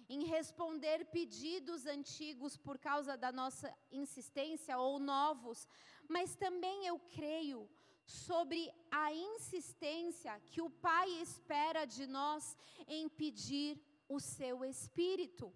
em 0.09 0.25
responder 0.25 1.05
pedidos 1.05 1.85
antigos 1.85 2.57
por 2.57 2.77
causa 2.79 3.15
da 3.15 3.31
nossa 3.31 3.71
insistência 3.91 4.77
ou 4.77 4.99
novos, 4.99 5.67
mas 6.09 6.35
também 6.35 6.87
eu 6.87 6.99
creio 6.99 7.69
sobre 8.05 8.69
a 8.91 9.13
insistência 9.13 10.39
que 10.47 10.61
o 10.61 10.69
Pai 10.69 11.09
espera 11.21 11.85
de 11.85 12.05
nós 12.05 12.57
em 12.87 13.07
pedir 13.07 13.79
o 14.09 14.19
seu 14.19 14.65
Espírito. 14.65 15.53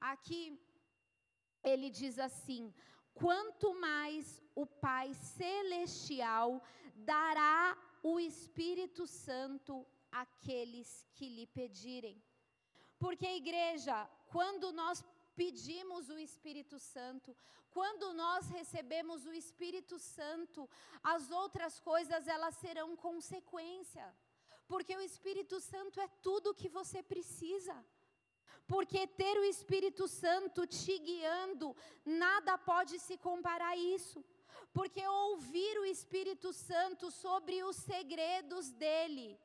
Aqui 0.00 0.58
ele 1.62 1.90
diz 1.90 2.18
assim: 2.18 2.72
quanto 3.14 3.74
mais 3.74 4.42
o 4.54 4.66
Pai 4.66 5.14
Celestial 5.14 6.62
dará 6.94 7.76
o 8.02 8.18
Espírito 8.18 9.06
Santo 9.06 9.86
àqueles 10.10 11.06
que 11.14 11.28
lhe 11.28 11.46
pedirem. 11.46 12.22
Porque, 12.98 13.26
igreja, 13.26 14.08
quando 14.28 14.72
nós 14.72 15.04
pedimos 15.34 16.08
o 16.08 16.18
Espírito 16.18 16.78
Santo, 16.78 17.36
quando 17.70 18.12
nós 18.12 18.48
recebemos 18.50 19.24
o 19.26 19.32
Espírito 19.32 19.98
Santo, 19.98 20.68
as 21.02 21.30
outras 21.30 21.80
coisas 21.80 22.28
elas 22.28 22.54
serão 22.56 22.94
consequência. 22.96 24.06
Porque 24.68 24.94
o 24.96 25.00
Espírito 25.00 25.58
Santo 25.60 26.00
é 26.00 26.08
tudo 26.22 26.54
que 26.54 26.68
você 26.68 27.02
precisa. 27.02 27.74
Porque 28.66 29.06
ter 29.06 29.38
o 29.38 29.44
Espírito 29.44 30.08
Santo 30.08 30.66
te 30.66 30.98
guiando, 30.98 31.76
nada 32.04 32.56
pode 32.56 32.98
se 32.98 33.16
comparar 33.18 33.72
a 33.72 33.76
isso. 33.76 34.24
Porque 34.72 35.06
ouvir 35.06 35.78
o 35.78 35.84
Espírito 35.84 36.52
Santo 36.52 37.10
sobre 37.10 37.62
os 37.62 37.76
segredos 37.76 38.70
dele, 38.70 39.38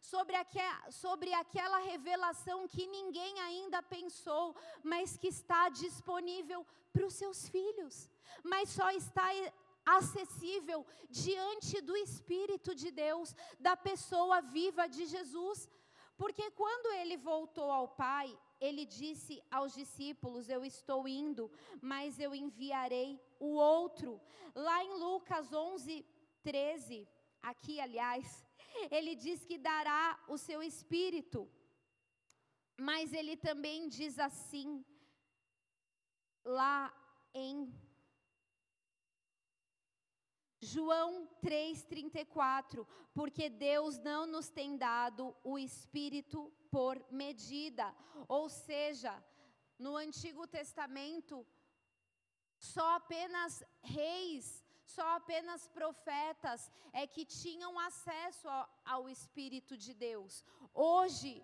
sobre, 0.00 0.34
sobre 0.90 1.32
aquela 1.34 1.78
revelação 1.78 2.66
que 2.66 2.86
ninguém 2.86 3.38
ainda 3.40 3.82
pensou, 3.82 4.56
mas 4.82 5.16
que 5.16 5.28
está 5.28 5.68
disponível 5.68 6.66
para 6.92 7.06
os 7.06 7.14
seus 7.14 7.48
filhos, 7.48 8.08
mas 8.42 8.70
só 8.70 8.90
está 8.90 9.26
acessível 9.84 10.86
diante 11.10 11.80
do 11.80 11.96
Espírito 11.96 12.74
de 12.74 12.90
Deus, 12.90 13.34
da 13.58 13.76
pessoa 13.76 14.40
viva 14.40 14.88
de 14.88 15.06
Jesus. 15.06 15.68
Porque 16.16 16.50
quando 16.52 16.92
ele 16.94 17.16
voltou 17.16 17.70
ao 17.70 17.88
Pai, 17.88 18.38
ele 18.66 18.84
disse 18.98 19.34
aos 19.50 19.74
discípulos: 19.80 20.48
Eu 20.48 20.64
estou 20.64 21.00
indo, 21.08 21.50
mas 21.80 22.20
eu 22.20 22.32
enviarei 22.34 23.20
o 23.40 23.50
outro. 23.78 24.20
Lá 24.54 24.78
em 24.84 24.94
Lucas 25.04 25.52
11, 25.52 26.06
13, 26.42 27.08
aqui, 27.42 27.80
aliás, 27.80 28.46
ele 28.90 29.14
diz 29.14 29.44
que 29.44 29.58
dará 29.58 30.04
o 30.28 30.38
seu 30.38 30.62
espírito. 30.62 31.40
Mas 32.88 33.12
ele 33.12 33.36
também 33.36 33.88
diz 33.88 34.18
assim, 34.18 34.84
lá 36.44 36.92
em 37.34 37.72
João 40.64 41.28
3,34, 41.42 42.86
porque 43.12 43.50
Deus 43.50 43.98
não 43.98 44.26
nos 44.26 44.48
tem 44.48 44.76
dado 44.76 45.34
o 45.42 45.58
Espírito 45.58 46.52
por 46.70 47.04
medida. 47.10 47.92
Ou 48.28 48.48
seja, 48.48 49.12
no 49.76 49.96
Antigo 49.96 50.46
Testamento, 50.46 51.44
só 52.56 52.94
apenas 52.94 53.64
reis, 53.82 54.64
só 54.86 55.16
apenas 55.16 55.66
profetas 55.66 56.70
é 56.92 57.08
que 57.08 57.24
tinham 57.24 57.76
acesso 57.80 58.48
ao, 58.48 58.82
ao 58.84 59.08
Espírito 59.08 59.76
de 59.76 59.92
Deus. 59.92 60.44
Hoje, 60.72 61.42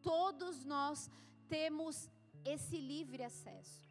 todos 0.00 0.64
nós 0.64 1.10
temos 1.48 2.08
esse 2.44 2.78
livre 2.78 3.24
acesso. 3.24 3.90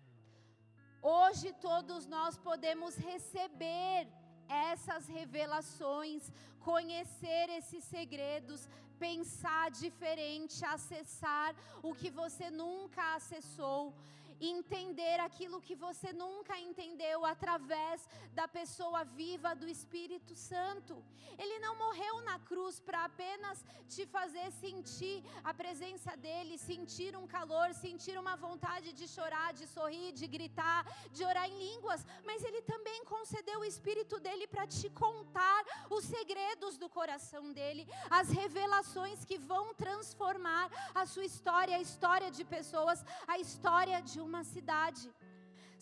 Hoje, 1.02 1.52
todos 1.54 2.06
nós 2.08 2.38
podemos 2.38 2.96
receber 2.96 4.08
essas 4.50 5.08
revelações, 5.08 6.32
conhecer 6.60 7.50
esses 7.50 7.84
segredos, 7.84 8.68
pensar 8.98 9.72
diferente, 9.72 10.66
acessar 10.66 11.56
o 11.82 11.94
que 11.94 12.10
você 12.10 12.50
nunca 12.50 13.16
acessou 13.16 13.94
entender 14.42 15.20
aquilo 15.20 15.62
que 15.62 15.76
você 15.76 16.14
nunca 16.14 16.58
entendeu 16.60 17.26
através 17.26 18.08
da 18.34 18.48
pessoa 18.48 19.04
viva 19.04 19.56
do 19.56 19.68
Espírito 19.68 20.36
Santo. 20.36 21.04
Ele 21.38 21.60
não 21.60 21.76
morreu 21.78 22.22
na 22.22 22.40
cruz 22.40 22.80
para 22.80 23.06
apenas 23.06 23.64
te 23.88 24.06
fazer 24.06 24.52
sentir 24.52 25.24
a 25.44 25.54
presença 25.54 26.16
dele, 26.18 26.58
sentir 26.58 27.16
um 27.16 27.28
calor, 27.28 27.74
sentir 27.74 28.18
uma 28.18 28.36
vontade 28.36 28.94
de 28.94 29.08
chorar, 29.08 29.54
de 29.54 29.68
sorrir, 29.68 30.12
de 30.14 30.28
gritar, 30.28 30.86
de 31.12 31.24
orar 31.24 31.48
em 31.50 31.58
línguas, 31.58 32.06
mas 32.26 32.44
ele 32.44 32.62
também 32.62 33.04
concedeu 33.06 33.60
o 33.60 33.66
Espírito 33.66 34.20
dele 34.20 34.48
para 34.48 34.68
te 34.68 34.90
contar 34.90 35.66
os 35.90 36.06
segredos 36.06 36.78
do 36.78 36.90
coração 36.90 37.52
dele, 37.52 37.88
as 38.10 38.30
revelações 38.30 39.26
que 39.26 39.38
vão 39.38 39.74
transformar 39.74 40.70
a 40.94 41.06
sua 41.06 41.26
história, 41.26 41.76
a 41.76 41.82
história 41.82 42.30
de 42.32 42.44
pessoas, 42.44 43.04
a 43.28 43.38
história 43.38 44.02
de 44.02 44.20
uma 44.20 44.29
uma 44.30 44.44
cidade. 44.56 45.06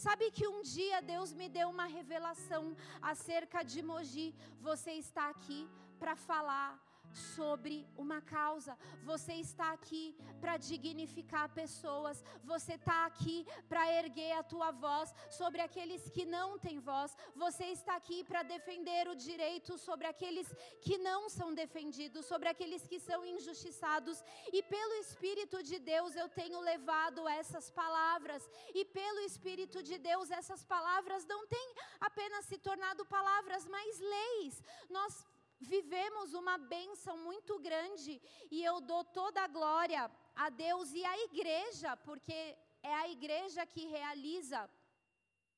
Sabe 0.06 0.26
que 0.36 0.48
um 0.48 0.62
dia 0.76 0.98
Deus 1.14 1.30
me 1.40 1.48
deu 1.58 1.68
uma 1.76 1.88
revelação 1.98 2.64
acerca 3.12 3.62
de 3.72 3.80
Mogi. 3.90 4.30
Você 4.70 4.92
está 5.06 5.26
aqui 5.34 5.62
para 6.02 6.16
falar 6.30 6.70
sobre 7.14 7.88
uma 7.98 8.22
causa. 8.22 8.78
Você 9.04 9.34
está 9.34 9.72
aqui 9.72 10.16
para 10.42 10.58
dignificar 10.58 11.50
pessoas. 11.50 12.24
Você 12.44 12.74
está 12.74 13.06
aqui 13.06 13.46
para 13.70 13.92
erguer 13.92 14.34
a 14.34 14.44
tua 14.44 14.72
voz 14.72 15.14
sobre 15.30 15.62
aqueles 15.62 16.10
que 16.10 16.26
não 16.26 16.58
têm 16.58 16.80
voz. 16.80 17.16
Você 17.36 17.66
está 17.66 17.96
aqui 17.96 18.24
para 18.24 18.44
defender 18.44 19.08
o 19.08 19.16
direito 19.16 19.78
sobre 19.78 20.08
aqueles 20.08 20.48
que 20.82 20.98
não 20.98 21.30
são 21.30 21.54
defendidos, 21.54 22.26
sobre 22.26 22.50
aqueles 22.50 22.86
que 22.88 23.00
são 23.00 23.26
injustiçados. 23.26 24.24
E 24.52 24.62
pelo 24.64 24.94
Espírito 24.96 25.62
de 25.64 25.80
Deus 25.80 26.16
eu 26.16 26.30
tenho 26.30 26.60
levado 26.60 27.28
essas 27.28 27.70
palavras. 27.70 28.48
E 28.74 28.86
pelo 28.86 29.20
Espírito 29.22 29.82
de 29.82 29.98
Deus 29.98 30.32
essas 30.32 30.64
palavras 30.64 31.26
não 31.26 31.48
têm 31.48 31.74
apenas 32.00 32.46
se 32.46 32.58
tornado 32.58 33.06
palavras, 33.06 33.68
mas 33.68 34.00
leis. 34.00 34.64
Nós 34.90 35.26
vivemos 35.60 36.34
uma 36.34 36.58
bênção 36.58 37.18
muito 37.18 37.60
grande 37.60 38.22
e 38.52 38.64
eu 38.64 38.80
dou 38.80 39.04
toda 39.04 39.42
a 39.42 39.48
glória 39.48 40.10
a 40.36 40.50
Deus 40.50 40.94
e 40.94 41.04
à 41.04 41.18
igreja, 41.26 41.98
porque 41.98 42.58
é 42.84 42.94
a 42.94 43.10
igreja 43.10 43.66
que 43.66 43.88
realiza 43.88 44.70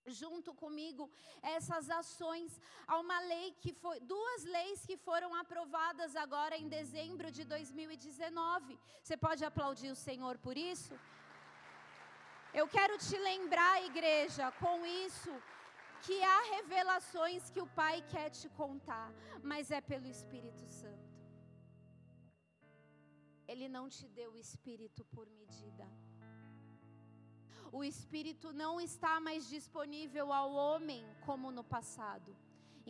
junto 0.06 0.54
comigo 0.54 1.10
essas 1.42 1.90
ações. 1.90 2.60
Há 2.88 2.98
uma 2.98 3.20
lei 3.22 3.56
que 3.60 3.74
foi, 3.74 4.00
duas 4.00 4.44
leis 4.44 4.86
que 4.86 4.98
foram 4.98 5.34
aprovadas 5.36 6.16
agora 6.16 6.58
em 6.58 6.68
dezembro 6.68 7.32
de 7.32 7.44
2019. 7.44 8.80
Você 9.04 9.18
pode 9.18 9.44
aplaudir 9.44 9.92
o 9.92 9.96
Senhor 9.96 10.38
por 10.38 10.58
isso? 10.58 10.98
Eu 12.54 12.68
quero 12.68 12.98
te 12.98 13.16
lembrar, 13.18 13.86
igreja, 13.86 14.52
com 14.54 14.86
isso, 14.86 15.32
que 16.06 16.16
há 16.24 16.40
revelações 16.56 17.50
que 17.50 17.62
o 17.62 17.72
Pai 17.80 18.02
quer 18.14 18.30
te 18.30 18.50
contar, 18.62 19.12
mas 19.52 19.72
é 19.72 19.82
pelo 19.82 20.08
Espírito 20.08 20.66
Santo. 20.68 21.10
Ele 23.48 23.68
não 23.68 23.86
te 23.90 24.08
deu 24.20 24.34
o 24.34 24.38
Espírito 24.38 25.04
por 25.06 25.28
medida. 25.42 25.88
O 27.72 27.84
Espírito 27.84 28.52
não 28.52 28.74
está 28.82 29.20
mais 29.20 29.48
disponível 29.48 30.28
ao 30.34 30.52
homem 30.54 31.04
como 31.26 31.52
no 31.52 31.64
passado 31.64 32.36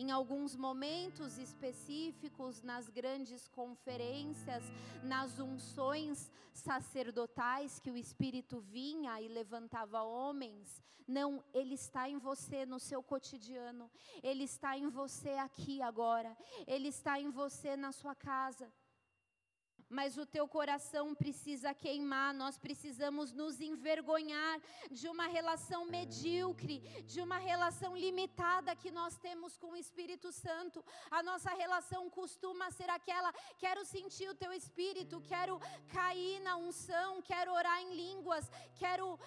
em 0.00 0.10
alguns 0.10 0.56
momentos 0.56 1.36
específicos, 1.36 2.62
nas 2.62 2.88
grandes 2.88 3.46
conferências, 3.48 4.64
nas 5.02 5.38
unções 5.38 6.32
sacerdotais 6.54 7.78
que 7.78 7.90
o 7.90 7.98
Espírito 7.98 8.60
vinha 8.60 9.20
e 9.20 9.28
levantava 9.28 10.02
homens. 10.02 10.82
Não, 11.06 11.44
ele 11.52 11.74
está 11.74 12.08
em 12.08 12.16
você 12.16 12.64
no 12.64 12.80
seu 12.80 13.02
cotidiano, 13.02 13.90
ele 14.22 14.44
está 14.44 14.74
em 14.78 14.88
você 14.88 15.32
aqui 15.32 15.82
agora, 15.82 16.34
ele 16.66 16.88
está 16.88 17.20
em 17.20 17.28
você 17.28 17.76
na 17.76 17.92
sua 17.92 18.14
casa 18.14 18.72
mas 19.90 20.16
o 20.16 20.24
teu 20.24 20.46
coração 20.46 21.14
precisa 21.14 21.74
queimar, 21.74 22.32
nós 22.32 22.56
precisamos 22.56 23.32
nos 23.32 23.60
envergonhar 23.60 24.60
de 24.90 25.08
uma 25.08 25.26
relação 25.26 25.84
medíocre, 25.84 26.78
de 27.04 27.20
uma 27.20 27.38
relação 27.38 27.96
limitada 27.96 28.76
que 28.76 28.90
nós 28.90 29.18
temos 29.18 29.58
com 29.58 29.72
o 29.72 29.76
Espírito 29.76 30.30
Santo. 30.30 30.84
A 31.10 31.22
nossa 31.22 31.50
relação 31.50 32.08
costuma 32.08 32.70
ser 32.70 32.88
aquela: 32.88 33.32
quero 33.58 33.84
sentir 33.84 34.28
o 34.28 34.34
teu 34.34 34.52
Espírito, 34.52 35.20
quero 35.22 35.60
cair 35.88 36.40
na 36.40 36.56
unção, 36.56 37.20
quero 37.20 37.52
orar 37.52 37.82
em 37.82 37.94
línguas, 37.94 38.48
quero 38.76 39.18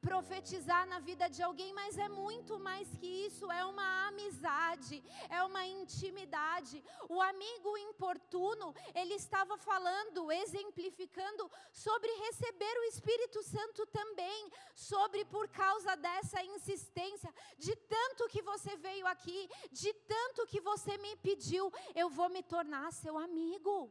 profetizar 0.00 0.86
na 0.86 0.98
vida 1.00 1.28
de 1.28 1.42
alguém, 1.42 1.72
mas 1.72 1.98
é 1.98 2.08
muito 2.08 2.58
mais 2.58 2.88
que 2.96 3.06
isso, 3.26 3.50
é 3.50 3.64
uma 3.64 4.08
amizade, 4.08 5.02
é 5.28 5.42
uma 5.42 5.64
intimidade. 5.66 6.82
O 7.08 7.20
amigo 7.20 7.76
importuno, 7.78 8.74
ele 8.94 9.14
estava 9.14 9.56
falando, 9.58 10.30
exemplificando 10.32 11.50
sobre 11.72 12.10
receber 12.26 12.74
o 12.78 12.84
Espírito 12.84 13.42
Santo 13.42 13.86
também, 13.86 14.50
sobre 14.74 15.24
por 15.24 15.48
causa 15.48 15.96
dessa 15.96 16.42
insistência, 16.42 17.32
de 17.58 17.74
tanto 17.76 18.28
que 18.28 18.42
você 18.42 18.76
veio 18.76 19.06
aqui, 19.06 19.48
de 19.70 19.92
tanto 19.92 20.46
que 20.46 20.60
você 20.60 20.96
me 20.98 21.16
pediu, 21.16 21.72
eu 21.94 22.08
vou 22.08 22.28
me 22.28 22.42
tornar 22.42 22.92
seu 22.92 23.18
amigo. 23.18 23.90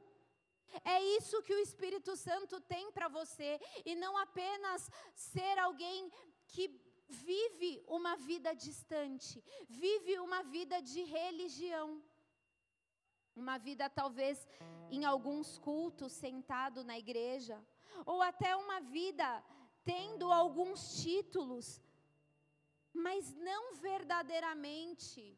É 0.84 1.02
isso 1.18 1.42
que 1.44 1.54
o 1.54 1.60
Espírito 1.60 2.16
Santo 2.16 2.60
tem 2.62 2.92
para 2.92 3.08
você, 3.08 3.60
e 3.86 3.96
não 3.96 4.18
apenas 4.18 4.90
ser 5.14 5.58
alguém 5.60 6.12
que 6.48 6.70
vive 7.10 7.84
uma 7.88 8.16
vida 8.16 8.54
distante, 8.54 9.44
vive 9.68 10.20
uma 10.20 10.44
vida 10.44 10.82
de 10.82 11.04
religião. 11.04 12.02
Uma 13.36 13.58
vida, 13.60 13.88
talvez, 13.88 14.48
em 14.90 15.06
alguns 15.06 15.60
cultos, 15.60 16.12
sentado 16.12 16.84
na 16.84 16.98
igreja, 16.98 17.64
ou 18.06 18.22
até 18.22 18.56
uma 18.56 18.80
vida 18.80 19.44
tendo 19.84 20.32
alguns 20.32 21.02
títulos, 21.02 21.82
mas 22.92 23.34
não 23.36 23.76
verdadeiramente 23.76 25.38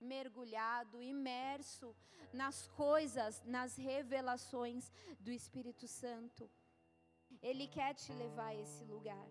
mergulhado, 0.00 1.02
imerso 1.02 1.94
nas 2.32 2.66
coisas, 2.68 3.42
nas 3.44 3.76
revelações 3.76 4.92
do 5.18 5.30
Espírito 5.30 5.86
Santo. 5.86 6.50
Ele 7.42 7.66
quer 7.66 7.94
te 7.94 8.12
levar 8.12 8.48
a 8.48 8.54
esse 8.54 8.84
lugar. 8.84 9.28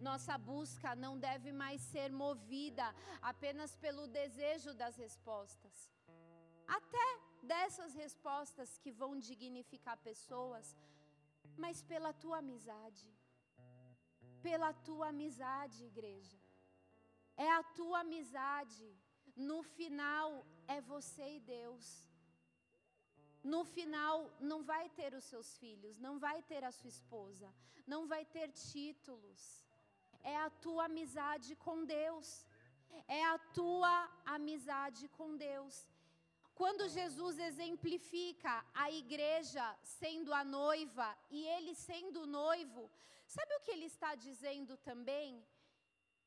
Nossa 0.00 0.36
busca 0.38 0.94
não 0.94 1.18
deve 1.18 1.50
mais 1.52 1.80
ser 1.80 2.12
movida 2.12 2.94
apenas 3.20 3.74
pelo 3.74 4.06
desejo 4.06 4.72
das 4.74 4.96
respostas, 4.96 5.90
até 6.66 7.06
dessas 7.42 7.94
respostas 7.94 8.78
que 8.78 8.92
vão 8.92 9.18
dignificar 9.18 9.96
pessoas, 9.98 10.76
mas 11.56 11.82
pela 11.82 12.12
tua 12.12 12.38
amizade. 12.38 13.06
Pela 14.42 14.72
tua 14.72 15.08
amizade, 15.08 15.84
igreja. 15.84 16.45
É 17.36 17.50
a 17.52 17.62
tua 17.62 18.00
amizade. 18.00 18.88
No 19.34 19.62
final, 19.62 20.46
é 20.66 20.80
você 20.80 21.36
e 21.36 21.40
Deus. 21.40 21.84
No 23.42 23.64
final, 23.64 24.16
não 24.40 24.62
vai 24.64 24.88
ter 24.98 25.14
os 25.14 25.24
seus 25.24 25.56
filhos, 25.58 25.98
não 25.98 26.18
vai 26.18 26.42
ter 26.42 26.64
a 26.64 26.72
sua 26.72 26.88
esposa, 26.88 27.48
não 27.86 28.06
vai 28.12 28.24
ter 28.24 28.50
títulos. 28.50 29.64
É 30.22 30.36
a 30.36 30.50
tua 30.50 30.86
amizade 30.86 31.54
com 31.56 31.84
Deus. 31.84 32.44
É 33.06 33.22
a 33.24 33.38
tua 33.58 33.94
amizade 34.24 35.08
com 35.16 35.36
Deus. 35.36 35.74
Quando 36.54 36.88
Jesus 36.88 37.38
exemplifica 37.38 38.64
a 38.72 38.90
igreja 38.90 39.64
sendo 39.82 40.32
a 40.32 40.42
noiva 40.42 41.08
e 41.30 41.46
ele 41.54 41.74
sendo 41.74 42.22
o 42.22 42.26
noivo, 42.26 42.90
sabe 43.26 43.54
o 43.54 43.60
que 43.60 43.70
ele 43.70 43.84
está 43.84 44.14
dizendo 44.14 44.76
também? 44.78 45.44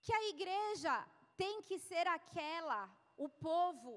Que 0.02 0.14
a 0.14 0.24
igreja 0.30 0.96
tem 1.38 1.62
que 1.62 1.78
ser 1.78 2.06
aquela 2.08 2.82
o 3.26 3.28
povo 3.28 3.96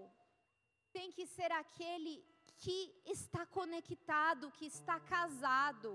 tem 0.97 1.11
que 1.17 1.25
ser 1.35 1.51
aquele 1.63 2.15
que 2.63 2.79
está 3.17 3.43
conectado, 3.59 4.51
que 4.59 4.67
está 4.67 4.97
casado, 5.15 5.91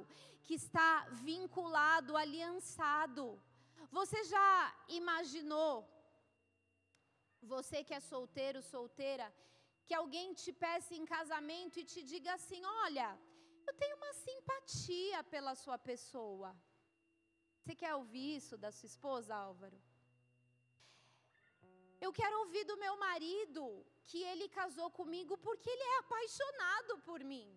que 0.45 0.55
está 0.61 0.91
vinculado, 1.29 2.17
aliançado. 2.17 3.25
Você 3.91 4.19
já 4.33 4.51
imaginou, 4.99 5.73
você 7.53 7.83
que 7.83 7.93
é 7.93 7.99
solteiro, 7.99 8.61
solteira, 8.61 9.27
que 9.85 9.93
alguém 9.93 10.33
te 10.33 10.51
peça 10.51 10.93
em 10.99 11.05
casamento 11.05 11.77
e 11.79 11.89
te 11.91 12.01
diga 12.11 12.33
assim: 12.33 12.63
olha, 12.85 13.09
eu 13.67 13.73
tenho 13.81 13.97
uma 13.97 14.13
simpatia 14.25 15.23
pela 15.35 15.53
sua 15.63 15.77
pessoa. 15.77 16.49
Você 17.59 17.75
quer 17.75 17.93
ouvir 17.95 18.29
isso 18.39 18.57
da 18.57 18.71
sua 18.71 18.87
esposa, 18.93 19.35
Álvaro? 19.35 19.79
Eu 21.99 22.11
quero 22.13 22.39
ouvir 22.39 22.63
do 22.65 22.77
meu 22.77 22.95
marido 22.97 23.85
que 24.05 24.23
ele 24.23 24.47
casou 24.49 24.89
comigo 24.91 25.37
porque 25.37 25.69
ele 25.69 25.83
é 25.83 25.97
apaixonado 25.99 26.97
por 26.99 27.23
mim. 27.23 27.47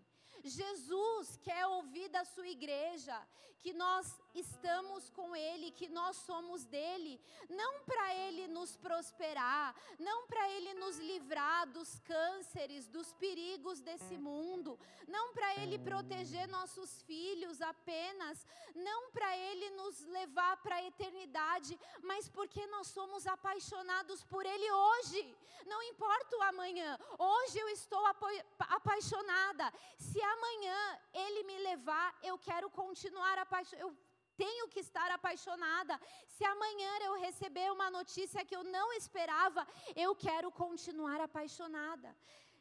Jesus 0.44 1.38
quer 1.42 1.66
ouvir 1.66 2.08
da 2.08 2.24
sua 2.24 2.48
igreja 2.48 3.20
que 3.60 3.72
nós 3.74 4.18
estamos 4.34 5.10
com 5.10 5.36
Ele, 5.36 5.70
que 5.70 5.88
nós 5.88 6.16
somos 6.16 6.64
dele, 6.64 7.20
não 7.48 7.80
para 7.84 8.14
Ele 8.14 8.48
nos 8.48 8.76
prosperar, 8.76 9.74
não 9.98 10.26
para 10.26 10.48
Ele 10.50 10.74
nos 10.74 10.98
livrar 10.98 11.66
dos 11.66 11.98
cânceres, 12.00 12.86
dos 12.86 13.12
perigos 13.14 13.80
desse 13.80 14.16
mundo, 14.16 14.78
não 15.06 15.32
para 15.34 15.56
Ele 15.56 15.78
proteger 15.78 16.48
nossos 16.48 17.02
filhos 17.02 17.60
apenas, 17.60 18.46
não 18.74 19.10
para 19.10 19.36
Ele 19.36 19.70
nos 19.70 20.00
levar 20.06 20.56
para 20.62 20.76
a 20.76 20.86
eternidade, 20.86 21.78
mas 22.02 22.28
porque 22.28 22.66
nós 22.68 22.86
somos 22.88 23.26
apaixonados 23.26 24.24
por 24.24 24.46
Ele 24.46 24.70
hoje, 24.72 25.36
não 25.66 25.82
importa 25.82 26.36
o 26.36 26.42
amanhã, 26.42 26.98
hoje 27.18 27.58
eu 27.58 27.68
estou 27.68 28.02
apaixonada, 28.58 29.72
se 29.98 30.22
amanhã 30.34 30.80
Ele 31.24 31.42
me 31.50 31.58
levar, 31.70 32.08
eu 32.30 32.36
quero 32.38 32.68
continuar 32.82 33.36
apaixonada 33.38 33.96
tenho 34.42 34.66
que 34.72 34.80
estar 34.86 35.08
apaixonada. 35.16 35.94
Se 36.34 36.44
amanhã 36.52 36.92
eu 37.08 37.14
receber 37.26 37.68
uma 37.76 37.88
notícia 37.98 38.44
que 38.48 38.56
eu 38.58 38.64
não 38.76 38.86
esperava, 39.00 39.62
eu 40.04 40.12
quero 40.26 40.48
continuar 40.62 41.18
apaixonada. 41.20 42.10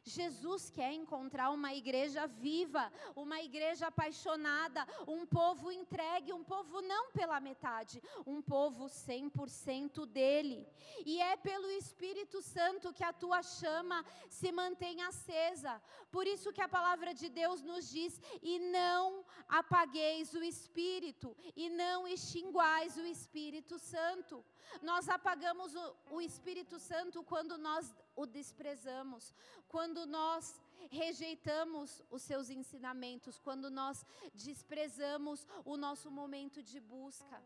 Jesus 0.04 0.70
quer 0.70 0.92
encontrar 0.92 1.50
uma 1.50 1.74
igreja 1.74 2.26
viva, 2.26 2.90
uma 3.14 3.40
igreja 3.40 3.88
apaixonada, 3.88 4.86
um 5.06 5.26
povo 5.26 5.70
entregue, 5.70 6.32
um 6.32 6.42
povo 6.42 6.80
não 6.80 7.10
pela 7.12 7.38
metade, 7.40 8.02
um 8.26 8.40
povo 8.40 8.86
100% 8.86 10.06
dele. 10.06 10.66
E 11.04 11.20
é 11.20 11.36
pelo 11.36 11.70
Espírito 11.70 12.40
Santo 12.40 12.92
que 12.92 13.04
a 13.04 13.12
tua 13.12 13.42
chama 13.42 14.04
se 14.28 14.50
mantém 14.50 15.02
acesa. 15.02 15.80
Por 16.10 16.26
isso 16.26 16.52
que 16.52 16.62
a 16.62 16.68
palavra 16.68 17.14
de 17.14 17.28
Deus 17.28 17.62
nos 17.62 17.90
diz: 17.90 18.20
"E 18.42 18.58
não 18.58 19.24
apagueis 19.48 20.32
o 20.34 20.42
espírito, 20.42 21.36
e 21.54 21.68
não 21.68 22.06
extinguais 22.06 22.96
o 22.96 23.06
Espírito 23.06 23.78
Santo". 23.78 24.44
Nós 24.82 25.08
apagamos 25.08 25.74
o, 25.74 25.96
o 26.10 26.20
Espírito 26.20 26.78
Santo 26.78 27.22
quando 27.22 27.56
nós 27.58 27.94
o 28.16 28.26
desprezamos, 28.26 29.34
quando 29.68 30.06
nós 30.06 30.60
rejeitamos 30.90 32.02
os 32.10 32.22
seus 32.22 32.50
ensinamentos, 32.50 33.38
quando 33.38 33.70
nós 33.70 34.04
desprezamos 34.34 35.46
o 35.64 35.76
nosso 35.76 36.10
momento 36.10 36.62
de 36.62 36.80
busca. 36.80 37.42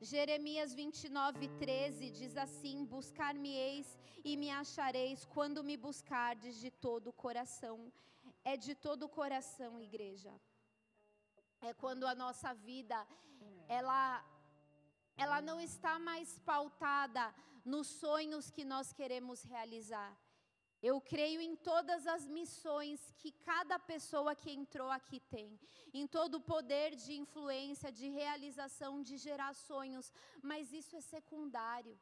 Jeremias 0.00 0.74
29, 0.74 1.48
13 1.58 2.10
diz 2.10 2.36
assim: 2.36 2.84
Buscar-me-eis 2.84 3.98
e 4.22 4.36
me 4.36 4.50
achareis 4.50 5.24
quando 5.24 5.64
me 5.64 5.76
buscardes 5.76 6.60
de 6.60 6.70
todo 6.70 7.08
o 7.08 7.12
coração. 7.12 7.92
É 8.44 8.56
de 8.56 8.74
todo 8.74 9.04
o 9.04 9.08
coração, 9.08 9.80
igreja. 9.80 10.32
É 11.60 11.72
quando 11.72 12.06
a 12.06 12.14
nossa 12.14 12.52
vida 12.54 13.06
ela, 13.68 14.24
ela 15.16 15.40
não 15.40 15.60
está 15.60 15.98
mais 15.98 16.38
pautada 16.40 17.34
nos 17.64 17.86
sonhos 17.86 18.50
que 18.50 18.64
nós 18.64 18.92
queremos 18.92 19.42
realizar. 19.42 20.16
Eu 20.82 21.00
creio 21.00 21.40
em 21.40 21.56
todas 21.56 22.06
as 22.06 22.28
missões 22.28 23.00
que 23.18 23.32
cada 23.32 23.78
pessoa 23.78 24.34
que 24.36 24.50
entrou 24.50 24.90
aqui 24.90 25.18
tem, 25.18 25.58
em 25.92 26.06
todo 26.06 26.36
o 26.36 26.40
poder 26.40 26.94
de 26.94 27.14
influência, 27.14 27.90
de 27.90 28.08
realização, 28.08 29.02
de 29.02 29.16
gerar 29.16 29.54
sonhos, 29.54 30.12
mas 30.42 30.72
isso 30.72 30.94
é 30.94 31.00
secundário. 31.00 31.98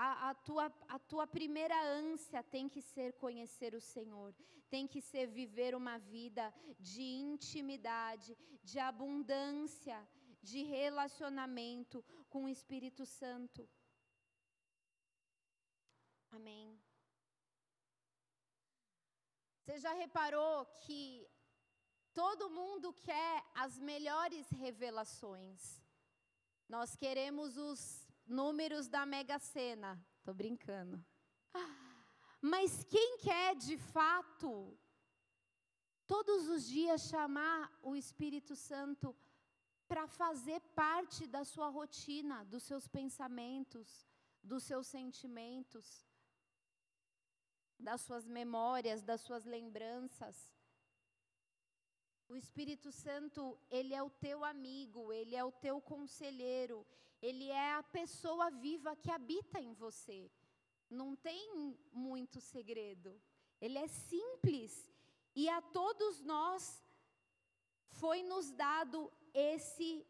A, 0.00 0.30
a, 0.30 0.34
tua, 0.34 0.72
a 0.86 0.98
tua 1.00 1.26
primeira 1.26 1.76
ânsia 1.82 2.40
tem 2.40 2.68
que 2.68 2.80
ser 2.80 3.14
conhecer 3.14 3.74
o 3.74 3.80
Senhor, 3.80 4.32
tem 4.70 4.86
que 4.86 5.00
ser 5.00 5.26
viver 5.26 5.74
uma 5.74 5.98
vida 5.98 6.54
de 6.78 7.02
intimidade, 7.02 8.38
de 8.62 8.78
abundância, 8.78 9.98
de 10.40 10.62
relacionamento 10.62 12.04
com 12.30 12.44
o 12.44 12.48
Espírito 12.48 13.04
Santo. 13.04 13.68
Amém. 16.30 16.80
Você 19.64 19.80
já 19.80 19.92
reparou 19.94 20.64
que 20.86 21.28
todo 22.14 22.48
mundo 22.50 22.92
quer 22.92 23.44
as 23.52 23.80
melhores 23.80 24.48
revelações? 24.50 25.82
Nós 26.68 26.94
queremos 26.94 27.56
os 27.56 28.07
números 28.28 28.88
da 28.88 29.04
Mega 29.06 29.38
Sena. 29.38 29.98
Tô 30.22 30.32
brincando. 30.34 31.04
Mas 32.40 32.84
quem 32.84 33.18
quer 33.18 33.56
de 33.56 33.76
fato 33.76 34.78
todos 36.06 36.48
os 36.48 36.66
dias 36.66 37.02
chamar 37.02 37.72
o 37.82 37.96
Espírito 37.96 38.54
Santo 38.54 39.14
para 39.88 40.06
fazer 40.06 40.60
parte 40.74 41.26
da 41.26 41.44
sua 41.44 41.68
rotina, 41.68 42.44
dos 42.44 42.62
seus 42.62 42.86
pensamentos, 42.86 44.06
dos 44.42 44.62
seus 44.64 44.86
sentimentos, 44.86 46.06
das 47.78 48.02
suas 48.02 48.26
memórias, 48.26 49.02
das 49.02 49.20
suas 49.22 49.44
lembranças. 49.44 50.57
O 52.28 52.36
Espírito 52.36 52.92
Santo, 52.92 53.58
ele 53.70 53.94
é 53.94 54.02
o 54.02 54.10
teu 54.10 54.44
amigo, 54.44 55.12
ele 55.12 55.34
é 55.34 55.42
o 55.42 55.50
teu 55.50 55.80
conselheiro, 55.80 56.86
ele 57.22 57.48
é 57.48 57.74
a 57.74 57.82
pessoa 57.82 58.50
viva 58.50 58.94
que 58.94 59.10
habita 59.10 59.58
em 59.60 59.72
você. 59.72 60.30
Não 60.90 61.16
tem 61.16 61.76
muito 61.92 62.40
segredo. 62.40 63.20
Ele 63.60 63.78
é 63.78 63.88
simples. 63.88 64.88
E 65.34 65.48
a 65.48 65.60
todos 65.60 66.20
nós 66.20 66.82
foi 67.90 68.22
nos 68.22 68.50
dado 68.50 69.10
esse 69.32 70.06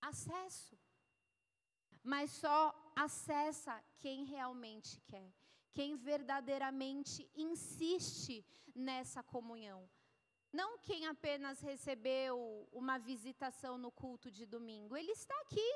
acesso. 0.00 0.78
Mas 2.02 2.30
só 2.30 2.74
acessa 2.94 3.82
quem 3.98 4.24
realmente 4.24 5.00
quer, 5.08 5.34
quem 5.74 5.96
verdadeiramente 5.96 7.28
insiste 7.34 8.46
nessa 8.74 9.22
comunhão. 9.22 9.88
Não 10.58 10.78
quem 10.86 11.06
apenas 11.06 11.60
recebeu 11.60 12.34
uma 12.80 12.96
visitação 12.98 13.76
no 13.76 13.90
culto 14.02 14.28
de 14.36 14.44
domingo. 14.54 14.96
Ele 14.96 15.12
está 15.12 15.36
aqui, 15.42 15.70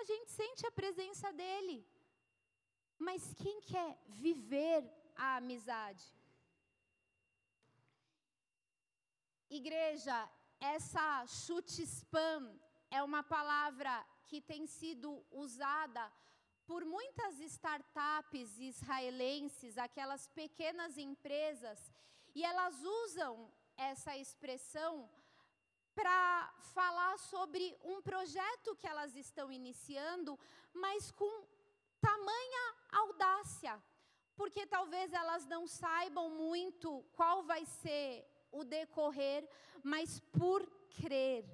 a 0.00 0.02
gente 0.04 0.30
sente 0.30 0.64
a 0.66 0.76
presença 0.80 1.32
dele. 1.32 1.76
Mas 3.06 3.34
quem 3.42 3.60
quer 3.60 3.90
viver 4.24 4.80
a 5.16 5.28
amizade? 5.38 6.06
Igreja, 9.60 10.18
essa 10.60 11.26
chute 11.26 11.82
spam 11.82 12.42
é 12.88 13.02
uma 13.02 13.22
palavra 13.36 13.94
que 14.28 14.40
tem 14.40 14.64
sido 14.64 15.08
usada 15.32 16.04
por 16.68 16.84
muitas 16.84 17.40
startups 17.40 18.50
israelenses, 18.60 19.76
aquelas 19.76 20.28
pequenas 20.28 20.96
empresas, 20.96 21.80
e 22.32 22.44
elas 22.44 22.76
usam 22.84 23.50
essa 23.88 24.16
expressão 24.16 25.08
para 25.94 26.52
falar 26.74 27.18
sobre 27.18 27.76
um 27.82 28.00
projeto 28.00 28.76
que 28.76 28.86
elas 28.86 29.14
estão 29.16 29.50
iniciando, 29.50 30.38
mas 30.72 31.10
com 31.10 31.46
tamanha 32.00 32.74
audácia, 32.92 33.82
porque 34.36 34.66
talvez 34.66 35.12
elas 35.12 35.44
não 35.46 35.66
saibam 35.66 36.30
muito 36.30 37.04
qual 37.12 37.42
vai 37.42 37.64
ser 37.64 38.26
o 38.52 38.64
decorrer, 38.64 39.48
mas 39.82 40.20
por 40.38 40.66
crer 40.96 41.44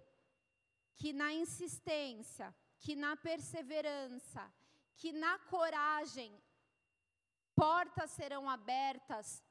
que 0.96 1.12
na 1.12 1.32
insistência, 1.32 2.54
que 2.78 2.94
na 2.96 3.16
perseverança, 3.16 4.52
que 4.96 5.12
na 5.12 5.38
coragem, 5.38 6.32
portas 7.54 8.10
serão 8.10 8.48
abertas 8.48 9.42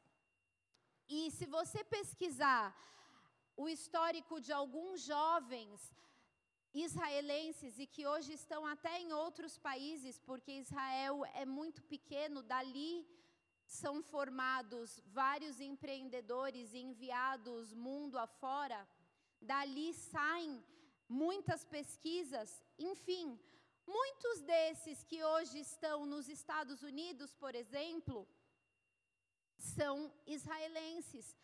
e 1.08 1.32
se 1.32 1.46
você 1.46 1.84
pesquisar 1.84 2.76
o 3.56 3.70
histórico 3.70 4.40
de 4.40 4.52
alguns 4.52 5.02
jovens, 5.02 5.94
israelenses 6.74 7.80
e 7.80 7.86
que 7.88 8.06
hoje 8.06 8.34
estão 8.34 8.66
até 8.66 9.00
em 9.00 9.14
outros 9.14 9.58
países, 9.58 10.20
porque 10.20 10.52
Israel 10.52 11.24
é 11.34 11.46
muito 11.46 11.82
pequeno, 11.84 12.44
dali 12.44 13.08
são 13.66 14.04
formados 14.04 15.00
vários 15.06 15.60
empreendedores 15.60 16.74
enviados 16.74 17.74
mundo 17.74 18.18
afora, 18.18 18.88
dali 19.42 19.94
saem 19.94 20.64
muitas 21.08 21.64
pesquisas, 21.64 22.62
enfim, 22.78 23.40
muitos 23.88 24.42
desses 24.42 25.04
que 25.04 25.24
hoje 25.24 25.60
estão 25.60 26.06
nos 26.06 26.28
Estados 26.28 26.84
Unidos, 26.84 27.34
por 27.34 27.56
exemplo, 27.56 28.28
são 29.58 30.12
israelenses, 30.26 31.36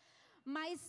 mas 0.44 0.80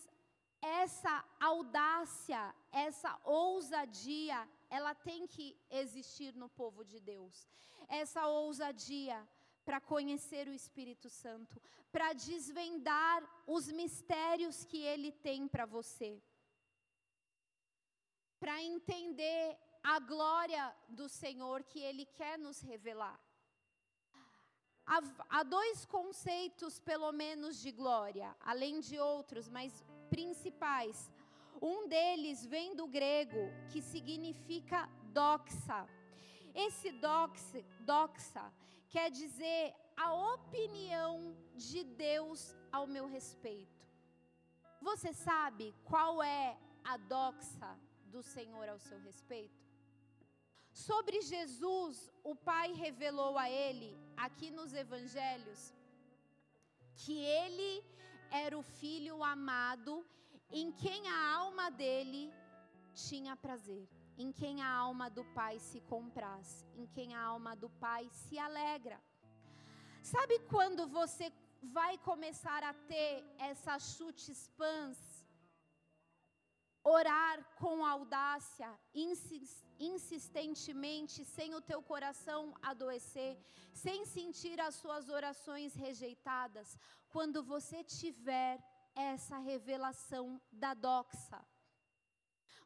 essa 0.61 1.23
audácia, 1.39 2.55
essa 2.71 3.19
ousadia, 3.23 4.47
ela 4.69 4.95
tem 4.95 5.27
que 5.27 5.57
existir 5.69 6.33
no 6.35 6.47
povo 6.49 6.85
de 6.85 6.99
Deus. 6.99 7.47
Essa 7.87 8.25
ousadia 8.27 9.27
para 9.65 9.79
conhecer 9.79 10.47
o 10.47 10.53
Espírito 10.53 11.09
Santo, 11.09 11.61
para 11.91 12.13
desvendar 12.13 13.23
os 13.45 13.67
mistérios 13.67 14.63
que 14.65 14.77
ele 14.77 15.11
tem 15.11 15.47
para 15.47 15.65
você. 15.65 16.21
Para 18.39 18.61
entender 18.61 19.57
a 19.83 19.99
glória 19.99 20.75
do 20.87 21.07
Senhor 21.09 21.63
que 21.63 21.79
ele 21.79 22.05
quer 22.05 22.37
nos 22.37 22.61
revelar. 22.61 23.19
Há, 24.85 24.99
há, 25.29 25.43
dois 25.43 25.85
conceitos, 25.85 26.79
pelo 26.79 27.11
menos, 27.11 27.57
de 27.61 27.71
glória, 27.71 28.35
além 28.41 28.79
de 28.79 28.99
outros, 28.99 29.47
mas 29.47 29.83
principais. 30.09 31.11
Um 31.61 31.87
deles 31.87 32.45
vem 32.45 32.75
do 32.75 32.87
grego, 32.87 33.43
que 33.71 33.81
significa 33.81 34.89
doxa. 35.13 35.87
Esse 36.53 36.91
doxa, 36.91 37.63
doxa 37.79 38.53
quer 38.89 39.09
dizer 39.09 39.73
a 39.95 40.13
opinião 40.33 41.35
de 41.55 41.83
Deus 41.83 42.55
ao 42.71 42.85
meu 42.85 43.05
respeito. 43.07 43.87
Você 44.81 45.13
sabe 45.13 45.73
qual 45.85 46.21
é 46.21 46.57
a 46.83 46.97
doxa 46.97 47.79
do 48.07 48.21
Senhor 48.21 48.67
ao 48.67 48.77
seu 48.77 48.99
respeito? 48.99 49.63
Sobre 50.73 51.21
Jesus, 51.21 52.11
o 52.23 52.35
Pai 52.35 52.73
revelou 52.73 53.37
a 53.37 53.49
ele, 53.49 53.97
aqui 54.17 54.51
nos 54.51 54.73
evangelhos, 54.73 55.73
que 56.95 57.17
ele 57.17 57.83
era 58.31 58.57
o 58.57 58.63
filho 58.63 59.23
amado 59.23 60.05
em 60.51 60.71
quem 60.71 61.07
a 61.07 61.35
alma 61.35 61.69
dele 61.69 62.33
tinha 62.93 63.35
prazer, 63.35 63.87
em 64.17 64.31
quem 64.31 64.61
a 64.61 64.69
alma 64.69 65.09
do 65.09 65.23
pai 65.25 65.59
se 65.59 65.79
compraz, 65.81 66.65
em 66.75 66.85
quem 66.85 67.15
a 67.15 67.21
alma 67.21 67.55
do 67.55 67.69
pai 67.69 68.09
se 68.11 68.37
alegra. 68.37 69.01
Sabe 70.01 70.39
quando 70.49 70.87
você 70.87 71.31
vai 71.61 71.97
começar 71.97 72.63
a 72.63 72.73
ter 72.73 73.23
essas 73.37 73.95
chutes 73.95 74.49
pãs? 74.57 75.12
Orar 76.83 77.43
com 77.55 77.85
audácia, 77.85 78.69
insistentemente, 79.79 81.23
sem 81.23 81.55
o 81.55 81.61
teu 81.61 81.81
coração 81.81 82.53
adoecer, 82.61 83.37
sem 83.73 84.05
sentir 84.05 84.59
as 84.59 84.75
suas 84.75 85.07
orações 85.07 85.73
rejeitadas, 85.73 86.77
quando 87.09 87.41
você 87.41 87.83
tiver 87.83 88.61
essa 88.95 89.37
revelação 89.37 90.41
da 90.51 90.73
doxa. 90.73 91.43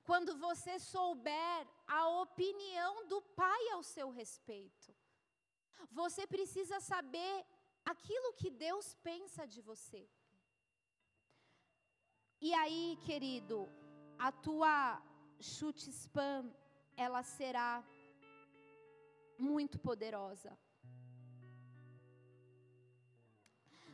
Quando 0.04 0.38
você 0.38 0.80
souber 0.80 1.68
a 1.86 2.08
opinião 2.08 3.06
do 3.08 3.22
Pai 3.22 3.70
ao 3.70 3.84
seu 3.84 4.10
respeito. 4.10 4.96
Você 5.92 6.26
precisa 6.26 6.80
saber 6.80 7.46
aquilo 7.86 8.34
que 8.34 8.50
Deus 8.50 8.96
pensa 8.96 9.46
de 9.46 9.62
você. 9.62 10.10
E 12.40 12.54
aí, 12.54 12.98
querido, 13.06 13.68
a 14.20 14.32
tua 14.32 15.02
chute 15.40 15.90
spam, 15.92 16.52
ela 16.96 17.24
será 17.24 17.84
muito 19.38 19.78
poderosa. 19.80 20.58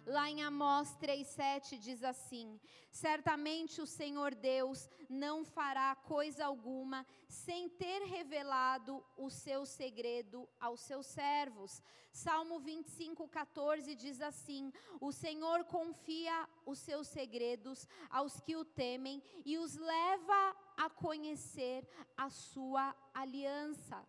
Lá 0.06 0.30
em 0.30 0.44
Amós 0.44 0.98
3,7 0.98 1.78
diz 1.78 2.04
assim: 2.04 2.60
Certamente 2.92 3.82
o 3.82 3.88
Senhor 3.88 4.36
Deus 4.36 4.90
não 5.10 5.46
fará 5.46 5.96
coisa 5.96 6.46
alguma 6.46 7.06
sem 7.28 7.70
ter 7.70 8.04
revelado 8.04 9.04
o 9.16 9.30
seu 9.30 9.66
segredo 9.66 10.48
aos 10.60 10.82
seus 10.82 11.06
servos. 11.06 11.82
Salmo 12.12 12.60
25,14 12.60 13.96
diz 13.96 14.22
assim: 14.22 14.74
O 15.00 15.12
Senhor 15.14 15.64
confia 15.66 16.50
os 16.66 16.80
seus 16.80 17.08
segredos 17.08 17.88
aos 18.10 18.42
que 18.42 18.58
o 18.58 18.66
temem 18.66 19.24
e 19.46 19.58
os 19.58 19.76
leva 19.76 20.56
a 20.76 20.90
conhecer 20.90 21.88
a 22.18 22.30
sua 22.30 22.94
aliança. 23.14 24.06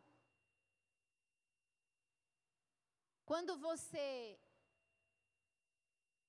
Quando 3.25 3.57
você 3.57 4.39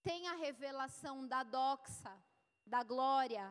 tem 0.08 0.28
a 0.28 0.36
revelação 0.48 1.16
da 1.28 1.42
doxa, 1.42 2.14
da 2.74 2.82
glória, 2.84 3.46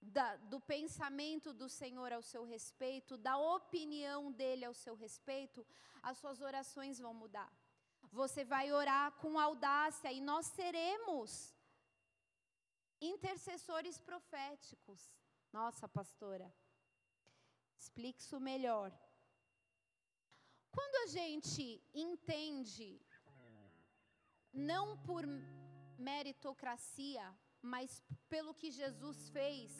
da, 0.00 0.36
do 0.52 0.58
pensamento 0.60 1.52
do 1.52 1.68
Senhor 1.68 2.12
ao 2.12 2.22
seu 2.22 2.44
respeito, 2.44 3.18
da 3.28 3.36
opinião 3.36 4.30
dele 4.40 4.64
ao 4.64 4.72
seu 4.72 4.94
respeito, 4.94 5.66
as 6.00 6.16
suas 6.16 6.40
orações 6.40 7.00
vão 7.04 7.12
mudar. 7.12 7.52
Você 8.12 8.44
vai 8.44 8.66
orar 8.72 9.12
com 9.22 9.38
audácia 9.38 10.12
e 10.12 10.20
nós 10.20 10.46
seremos 10.46 11.52
intercessores 13.00 13.98
proféticos. 13.98 15.12
Nossa, 15.52 15.88
pastora, 15.88 16.48
explique 17.76 18.20
isso 18.20 18.38
melhor. 18.38 18.92
Quando 20.70 20.96
a 21.04 21.06
gente 21.08 21.82
entende, 21.92 23.00
não 24.52 24.96
por 24.98 25.24
meritocracia, 26.00 27.24
mas 27.62 28.02
pelo 28.28 28.54
que 28.54 28.70
Jesus 28.70 29.28
fez. 29.30 29.70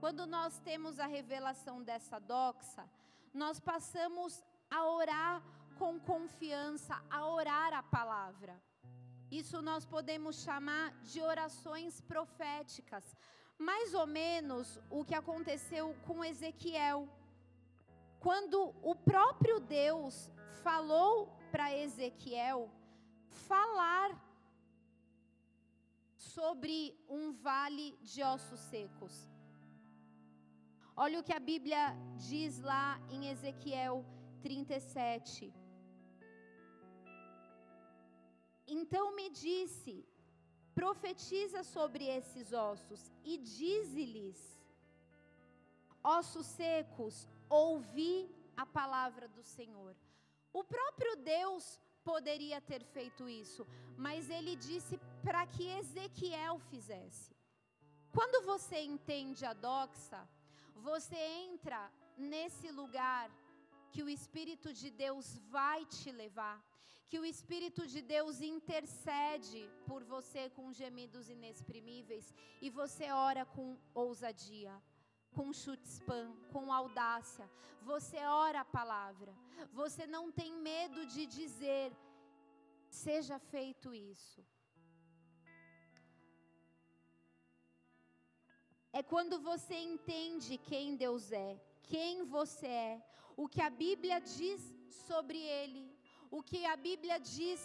Quando 0.00 0.26
nós 0.26 0.58
temos 0.60 1.00
a 1.00 1.06
revelação 1.06 1.82
dessa 1.82 2.18
doxa, 2.18 2.88
nós 3.34 3.58
passamos 3.58 4.42
a 4.70 4.84
orar 4.86 5.42
com 5.78 5.98
confiança, 6.00 7.02
a 7.10 7.26
orar 7.26 7.74
a 7.74 7.82
palavra. 7.82 8.54
Isso 9.30 9.60
nós 9.60 9.84
podemos 9.84 10.42
chamar 10.42 10.92
de 11.02 11.20
orações 11.20 12.00
proféticas. 12.00 13.04
Mais 13.58 13.94
ou 13.94 14.06
menos 14.06 14.78
o 14.90 15.04
que 15.04 15.14
aconteceu 15.14 15.94
com 16.06 16.24
Ezequiel. 16.24 17.08
Quando 18.20 18.74
o 18.82 18.94
próprio 18.94 19.58
Deus 19.60 20.30
falou 20.62 21.36
para 21.50 21.74
Ezequiel 21.74 22.70
falar 23.48 24.25
sobre 26.34 26.76
um 27.08 27.24
vale 27.46 27.86
de 28.10 28.22
ossos 28.22 28.60
secos. 28.72 29.14
Olha 31.04 31.20
o 31.20 31.24
que 31.26 31.36
a 31.38 31.46
Bíblia 31.50 31.84
diz 32.28 32.58
lá 32.70 32.86
em 33.14 33.28
Ezequiel 33.32 34.04
37. 34.42 35.52
Então 38.76 39.04
me 39.18 39.28
disse: 39.30 39.94
profetiza 40.74 41.62
sobre 41.62 42.04
esses 42.18 42.52
ossos 42.52 43.02
e 43.24 43.36
dize-lhes: 43.38 44.40
ossos 46.02 46.46
secos, 46.46 47.28
ouvi 47.48 48.14
a 48.56 48.66
palavra 48.78 49.28
do 49.28 49.42
Senhor. 49.56 49.94
O 50.52 50.64
próprio 50.64 51.14
Deus 51.16 51.64
poderia 52.02 52.60
ter 52.60 52.82
feito 52.84 53.28
isso, 53.28 53.66
mas 53.96 54.30
ele 54.30 54.54
disse 54.56 54.98
para 55.26 55.44
que 55.54 55.64
Ezequiel 55.80 56.56
fizesse. 56.70 57.34
Quando 58.16 58.38
você 58.50 58.78
entende 58.92 59.44
a 59.44 59.54
doxa, 59.68 60.20
você 60.88 61.18
entra 61.48 61.80
nesse 62.16 62.70
lugar 62.80 63.28
que 63.92 64.02
o 64.04 64.08
Espírito 64.08 64.72
de 64.80 64.88
Deus 65.04 65.26
vai 65.56 65.80
te 65.96 66.10
levar, 66.22 66.58
que 67.08 67.18
o 67.18 67.24
Espírito 67.34 67.82
de 67.94 68.00
Deus 68.14 68.40
intercede 68.40 69.62
por 69.88 70.02
você 70.04 70.42
com 70.56 70.72
gemidos 70.80 71.28
inexprimíveis 71.36 72.26
e 72.62 72.70
você 72.70 73.10
ora 73.10 73.44
com 73.44 73.76
ousadia 74.06 74.74
com 75.36 75.52
chutzpam, 75.52 76.34
com 76.50 76.72
audácia. 76.72 77.46
Você 77.82 78.18
ora 78.24 78.60
a 78.60 78.64
palavra. 78.64 79.32
Você 79.80 80.06
não 80.06 80.32
tem 80.32 80.50
medo 80.72 81.04
de 81.14 81.26
dizer: 81.26 81.92
seja 82.88 83.38
feito 83.38 83.92
isso. 83.92 84.42
É 88.98 89.02
quando 89.02 89.38
você 89.38 89.74
entende 89.74 90.56
quem 90.56 90.96
Deus 90.96 91.30
é, 91.30 91.60
quem 91.82 92.24
você 92.24 92.66
é, 92.66 93.02
o 93.36 93.46
que 93.46 93.60
a 93.60 93.68
Bíblia 93.68 94.18
diz 94.20 94.60
sobre 95.06 95.38
ele, 95.38 95.84
o 96.30 96.42
que 96.42 96.64
a 96.64 96.76
Bíblia 96.76 97.18
diz 97.20 97.60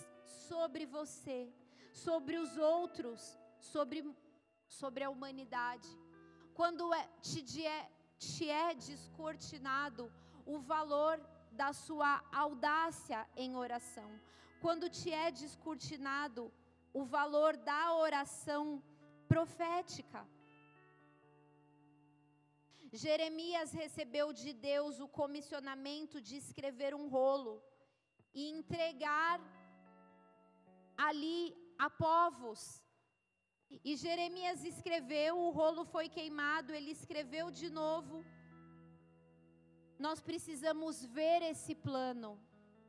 sobre 0.50 0.86
você, 0.86 1.50
sobre 1.94 2.36
os 2.38 2.58
outros, 2.58 3.40
sobre, 3.62 4.04
sobre 4.68 5.06
a 5.06 5.10
humanidade. 5.10 5.88
Quando 6.54 6.94
é, 6.94 7.08
te, 7.22 7.66
é, 7.66 7.90
te 8.18 8.50
é 8.50 8.74
descortinado 8.74 10.12
o 10.46 10.60
valor 10.60 11.18
da 11.50 11.72
sua 11.72 12.22
audácia 12.34 13.26
em 13.38 13.56
oração, 13.56 14.12
quando 14.60 14.90
te 14.90 15.10
é 15.14 15.32
descortinado 15.32 16.52
o 16.94 17.06
valor 17.06 17.56
da 17.56 17.96
oração 17.96 18.84
profética. 19.30 20.28
Jeremias 22.92 23.72
recebeu 23.72 24.34
de 24.34 24.52
Deus 24.52 25.00
o 25.00 25.08
comissionamento 25.08 26.20
de 26.20 26.36
escrever 26.36 26.94
um 26.94 27.08
rolo 27.08 27.64
e 28.34 28.50
entregar 28.50 29.40
ali 30.98 31.56
a 31.78 31.90
povos. 31.90 32.84
E 33.84 33.96
Jeremias 33.96 34.66
escreveu, 34.66 35.38
o 35.38 35.52
rolo 35.52 35.86
foi 35.86 36.10
queimado, 36.10 36.74
ele 36.74 36.92
escreveu 36.92 37.50
de 37.50 37.70
novo. 37.70 38.26
Nós 39.98 40.20
precisamos 40.20 41.06
ver 41.06 41.42
esse 41.42 41.74
plano 41.74 42.38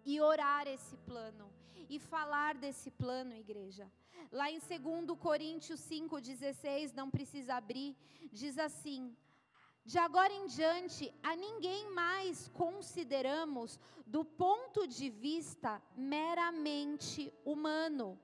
e 0.05 0.21
orar 0.21 0.67
esse 0.67 0.97
plano 0.97 1.53
e 1.89 1.99
falar 2.01 2.55
desse 2.57 2.91
plano, 2.91 3.35
igreja. 3.35 3.91
Lá 4.33 4.51
em 4.51 4.59
2 4.59 5.19
Coríntios 5.19 5.81
5,16, 5.81 6.93
não 6.93 7.09
precisa 7.11 7.55
abrir, 7.55 7.97
diz 8.33 8.59
assim: 8.59 9.17
De 9.85 9.99
agora 9.99 10.33
em 10.33 10.47
diante, 10.47 11.13
a 11.23 11.35
ninguém 11.35 11.91
mais 11.91 12.49
consideramos 12.49 13.79
do 14.07 14.25
ponto 14.25 14.87
de 14.87 15.11
vista 15.11 15.83
meramente 15.97 17.33
humano. 17.45 18.19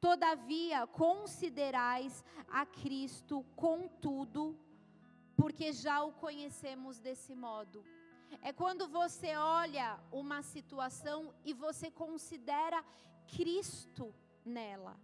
Todavia, 0.00 0.86
considerais 0.86 2.24
a 2.48 2.66
Cristo, 2.66 3.44
contudo, 3.54 4.58
porque 5.36 5.72
já 5.72 6.02
o 6.02 6.12
conhecemos 6.12 6.98
desse 6.98 7.34
modo. 7.34 7.84
É 8.42 8.52
quando 8.52 8.88
você 8.88 9.36
olha 9.36 9.98
uma 10.10 10.42
situação 10.42 11.32
e 11.44 11.54
você 11.54 11.90
considera 11.90 12.84
Cristo 13.28 14.12
nela. 14.44 14.98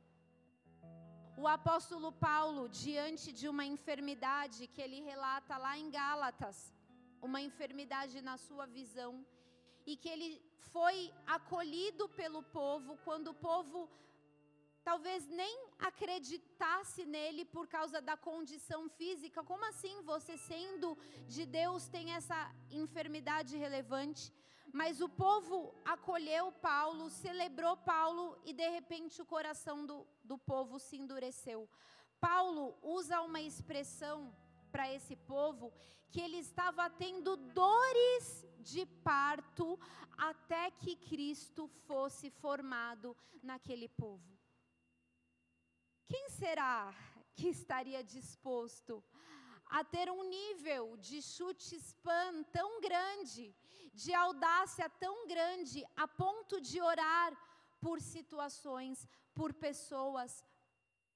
O 1.37 1.47
apóstolo 1.49 2.13
Paulo, 2.13 2.69
diante 2.69 3.33
de 3.33 3.49
uma 3.49 3.65
enfermidade 3.65 4.67
que 4.67 4.83
ele 4.83 5.01
relata 5.01 5.57
lá 5.57 5.79
em 5.79 5.91
Gálatas, 5.91 6.75
uma 7.23 7.41
enfermidade 7.41 8.21
na 8.21 8.37
sua 8.37 8.67
visão, 8.67 9.25
e 9.87 9.97
que 9.97 10.09
ele 10.09 10.43
foi 10.73 11.13
acolhido 11.27 12.09
pelo 12.11 12.43
povo 12.43 12.99
quando 13.05 13.29
o 13.29 13.35
povo 13.35 13.89
talvez 14.85 15.27
nem 15.29 15.67
acreditasse 15.79 17.05
nele 17.05 17.45
por 17.45 17.67
causa 17.67 18.01
da 18.01 18.17
condição 18.17 18.89
física. 18.89 19.43
Como 19.43 19.65
assim 19.65 20.03
você, 20.03 20.37
sendo 20.37 20.97
de 21.29 21.47
Deus, 21.47 21.89
tem 21.89 22.13
essa 22.13 22.53
enfermidade 22.71 23.57
relevante? 23.57 24.33
Mas 24.73 25.01
o 25.01 25.09
povo 25.09 25.75
acolheu 25.85 26.53
Paulo, 26.53 27.11
celebrou 27.11 27.77
Paulo 27.77 28.39
e 28.45 28.53
de 28.53 28.69
repente 28.69 29.21
o 29.21 29.27
coração 29.27 29.85
do, 29.85 30.07
do 30.31 30.39
povo 30.39 30.79
se 30.79 30.97
endureceu. 31.03 31.69
Paulo 32.21 32.65
usa 32.99 33.21
uma 33.29 33.41
expressão 33.51 34.19
para 34.73 34.85
esse 34.97 35.17
povo 35.35 35.73
que 36.11 36.21
ele 36.21 36.39
estava 36.49 36.85
tendo 37.05 37.37
dores 37.63 38.47
de 38.71 38.83
parto 39.11 39.67
até 40.31 40.71
que 40.71 40.95
Cristo 41.11 41.67
fosse 41.89 42.31
formado 42.45 43.17
naquele 43.43 43.89
povo. 43.89 44.31
Quem 46.07 46.29
será 46.31 46.95
que 47.35 47.49
estaria 47.49 48.03
disposto 48.17 49.03
a 49.79 49.83
ter 49.85 50.09
um 50.11 50.25
nível 50.29 50.97
de 51.09 51.21
chute 51.23 51.75
spam 51.77 52.45
tão 52.59 52.81
grande 52.81 53.45
de 53.93 54.13
audácia 54.15 54.89
tão 55.05 55.27
grande 55.27 55.85
a 55.97 56.07
ponto 56.07 56.61
de 56.61 56.81
orar 56.81 57.33
por 57.81 58.01
situações, 58.01 59.09
por 59.41 59.55
pessoas, 59.55 60.33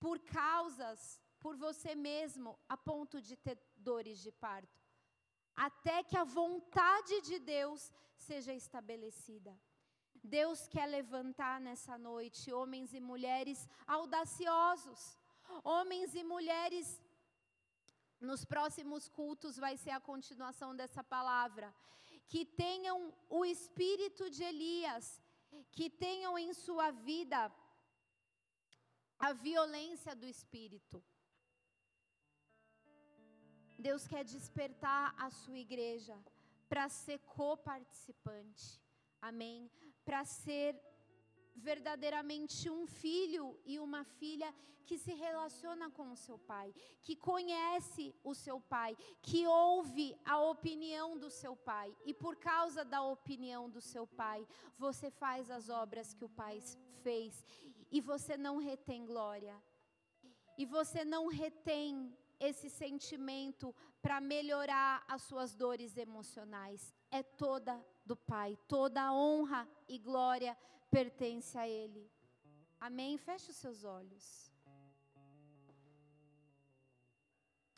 por 0.03 0.19
causas, 0.19 1.21
por 1.43 1.55
você 1.65 1.95
mesmo, 1.95 2.59
a 2.75 2.77
ponto 2.91 3.17
de 3.21 3.37
ter 3.37 3.57
dores 3.77 4.19
de 4.27 4.33
parto, 4.45 4.81
até 5.55 5.97
que 6.03 6.17
a 6.17 6.25
vontade 6.25 7.21
de 7.29 7.39
Deus 7.39 7.93
seja 8.17 8.55
estabelecida. 8.55 9.53
Deus 10.37 10.67
quer 10.75 10.87
levantar 10.87 11.57
nessa 11.61 11.99
noite 11.99 12.51
homens 12.61 12.95
e 12.95 13.01
mulheres 13.13 13.69
audaciosos, 13.87 15.03
homens 15.63 16.15
e 16.15 16.25
mulheres 16.25 16.87
nos 18.19 18.43
próximos 18.43 19.07
cultos 19.07 19.59
vai 19.59 19.77
ser 19.77 19.91
a 19.91 20.01
continuação 20.01 20.75
dessa 20.75 21.05
palavra. 21.05 21.69
Que 22.27 22.43
tenham 22.47 23.13
o 23.29 23.45
espírito 23.45 24.31
de 24.31 24.43
Elias, 24.43 25.21
que 25.73 25.91
tenham 25.91 26.39
em 26.39 26.55
sua 26.55 26.91
vida 26.91 27.53
a 29.19 29.33
violência 29.33 30.15
do 30.15 30.27
espírito. 30.27 31.03
Deus 33.79 34.07
quer 34.07 34.25
despertar 34.25 35.15
a 35.19 35.31
sua 35.31 35.59
igreja 35.59 36.17
para 36.69 36.89
ser 36.89 37.19
coparticipante. 37.21 38.81
Amém? 39.21 39.71
Para 40.05 40.25
ser 40.25 40.81
verdadeiramente 41.55 42.69
um 42.69 42.87
filho 42.87 43.59
e 43.65 43.79
uma 43.79 44.05
filha 44.05 44.53
que 44.85 44.99
se 44.99 45.15
relaciona 45.15 45.91
com 45.91 46.13
o 46.13 46.17
seu 46.17 46.39
pai, 46.39 46.75
que 47.03 47.17
conhece 47.17 48.15
o 48.23 48.35
seu 48.35 48.61
pai, 48.61 48.97
que 49.23 49.47
ouve 49.47 50.17
a 50.25 50.39
opinião 50.41 51.19
do 51.19 51.31
seu 51.31 51.57
pai, 51.57 51.95
e 52.05 52.13
por 52.13 52.37
causa 52.37 52.85
da 52.85 53.03
opinião 53.03 53.69
do 53.71 53.81
seu 53.81 54.07
pai, 54.07 54.47
você 54.79 55.11
faz 55.11 55.51
as 55.51 55.69
obras 55.69 56.13
que 56.13 56.25
o 56.25 56.29
pai 56.29 56.61
fez, 57.03 57.45
e 57.95 58.01
você 58.01 58.37
não 58.37 58.57
retém 58.59 59.07
glória, 59.07 59.57
e 60.59 60.67
você 60.67 61.05
não 61.05 61.29
retém 61.29 62.13
esse 62.41 62.69
sentimento 62.69 63.73
para 64.03 64.21
melhorar 64.21 65.05
as 65.07 65.23
suas 65.23 65.55
dores 65.55 65.97
emocionais. 65.97 66.93
É 67.09 67.23
toda 67.23 67.73
do 68.05 68.17
Pai, 68.17 68.59
toda 68.67 69.01
a 69.01 69.15
honra 69.15 69.69
e 69.89 69.97
glória 69.97 70.59
pertence 70.91 71.57
a 71.57 71.69
Ele. 71.69 72.11
Amém? 72.81 73.17
Feche 73.17 73.53
os 73.53 73.57
seus 73.59 73.85
olhos. 73.85 74.53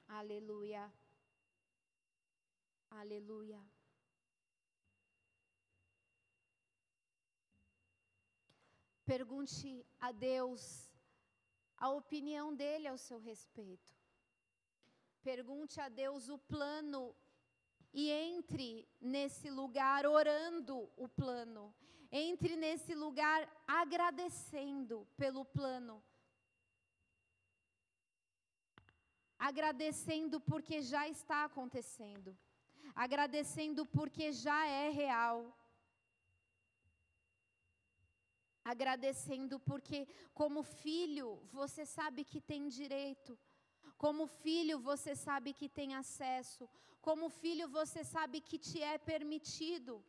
Aleluia. 0.09 0.91
Aleluia. 2.91 3.76
Pergunte 9.07 9.87
a 10.01 10.11
Deus 10.11 10.91
a 11.79 11.89
opinião 11.91 12.53
dele 12.53 12.89
ao 12.89 12.99
seu 12.99 13.19
respeito. 13.21 13.95
Pergunte 15.23 15.81
a 15.81 15.89
Deus 15.89 16.29
o 16.29 16.39
plano 16.39 17.15
e 17.93 18.11
entre 18.11 18.89
nesse 19.01 19.49
lugar 19.49 20.07
orando 20.07 20.91
o 20.97 21.09
plano. 21.09 21.73
Entre 22.11 22.57
nesse 22.57 22.95
lugar 22.95 23.49
agradecendo 23.67 25.07
pelo 25.17 25.45
plano. 25.45 26.03
Agradecendo 29.39 30.41
porque 30.41 30.83
já 30.83 31.07
está 31.09 31.45
acontecendo. 31.45 32.37
Agradecendo 32.95 33.87
porque 33.87 34.33
já 34.33 34.67
é 34.67 34.91
real. 34.91 35.57
Agradecendo 38.73 39.57
porque, 39.61 39.99
como 40.41 40.61
filho, 40.63 41.27
você 41.59 41.83
sabe 41.87 42.25
que 42.31 42.41
tem 42.41 42.63
direito. 42.69 43.39
Como 43.97 44.27
filho, 44.27 44.77
você 44.81 45.13
sabe 45.15 45.53
que 45.59 45.69
tem 45.69 45.95
acesso. 45.95 46.69
Como 47.01 47.29
filho, 47.29 47.69
você 47.69 48.03
sabe 48.03 48.41
que 48.41 48.59
te 48.59 48.83
é 48.83 48.99
permitido. 48.99 50.05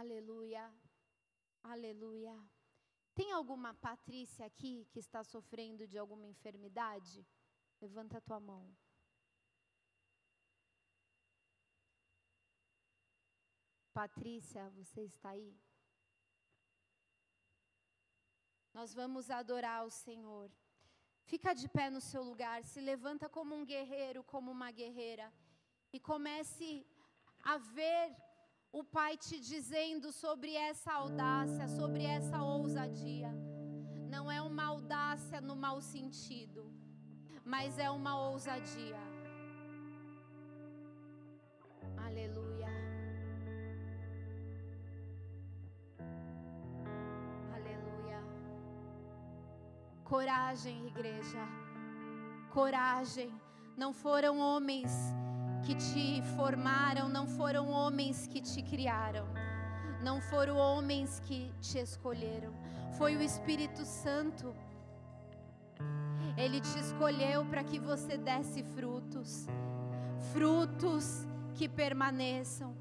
Aleluia. 0.00 0.64
Aleluia. 1.62 2.36
Tem 3.14 3.30
alguma 3.30 3.72
Patrícia 3.72 4.44
aqui 4.46 4.84
que 4.90 4.98
está 4.98 5.22
sofrendo 5.22 5.86
de 5.86 5.96
alguma 5.96 6.26
enfermidade? 6.26 7.24
Levanta 7.80 8.18
a 8.18 8.20
tua 8.20 8.40
mão. 8.40 8.64
Patrícia, 13.94 14.68
você 14.70 15.02
está 15.02 15.30
aí? 15.30 15.54
Nós 18.76 18.92
vamos 18.92 19.30
adorar 19.30 19.80
o 19.86 19.90
Senhor. 19.90 20.50
Fica 21.30 21.54
de 21.54 21.68
pé 21.68 21.86
no 21.96 22.00
seu 22.00 22.22
lugar, 22.30 22.64
se 22.64 22.80
levanta 22.80 23.28
como 23.28 23.54
um 23.54 23.64
guerreiro, 23.64 24.24
como 24.24 24.50
uma 24.50 24.70
guerreira, 24.80 25.32
e 25.92 26.00
comece 26.00 26.84
a 27.52 27.56
ver 27.56 28.04
o 28.72 28.82
Pai 28.82 29.16
te 29.16 29.38
dizendo 29.38 30.10
sobre 30.10 30.52
essa 30.54 30.92
audácia, 30.92 31.68
sobre 31.68 32.02
essa 32.02 32.42
ousadia. 32.42 33.30
Não 34.14 34.24
é 34.30 34.42
uma 34.42 34.64
audácia 34.64 35.40
no 35.40 35.54
mau 35.54 35.80
sentido, 35.80 36.62
mas 37.44 37.78
é 37.78 37.88
uma 37.88 38.14
ousadia. 38.28 38.98
Aleluia. 42.06 42.43
Coragem, 50.14 50.86
igreja. 50.86 51.44
Coragem. 52.52 53.32
Não 53.76 53.92
foram 53.92 54.38
homens 54.38 54.92
que 55.66 55.74
te 55.74 56.22
formaram, 56.36 57.08
não 57.08 57.26
foram 57.26 57.68
homens 57.68 58.28
que 58.28 58.40
te 58.40 58.62
criaram, 58.62 59.26
não 60.00 60.20
foram 60.20 60.56
homens 60.56 61.18
que 61.18 61.52
te 61.60 61.78
escolheram, 61.80 62.52
foi 62.96 63.16
o 63.16 63.22
Espírito 63.22 63.84
Santo. 63.84 64.54
Ele 66.36 66.60
te 66.60 66.78
escolheu 66.78 67.44
para 67.46 67.64
que 67.64 67.80
você 67.80 68.16
desse 68.16 68.62
frutos, 68.62 69.48
frutos 70.32 71.26
que 71.56 71.68
permaneçam. 71.68 72.72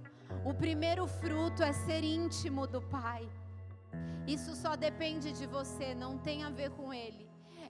O 0.45 0.53
primeiro 0.53 1.07
fruto 1.07 1.63
é 1.63 1.73
ser 1.73 2.03
íntimo 2.03 2.67
do 2.67 2.79
Pai. 2.79 3.27
Isso 4.27 4.55
só 4.55 4.75
depende 4.75 5.33
de 5.33 5.45
você, 5.47 5.93
não 5.95 6.17
tem 6.17 6.43
a 6.43 6.51
ver 6.51 6.69
com 6.69 6.93
Ele. 6.93 7.22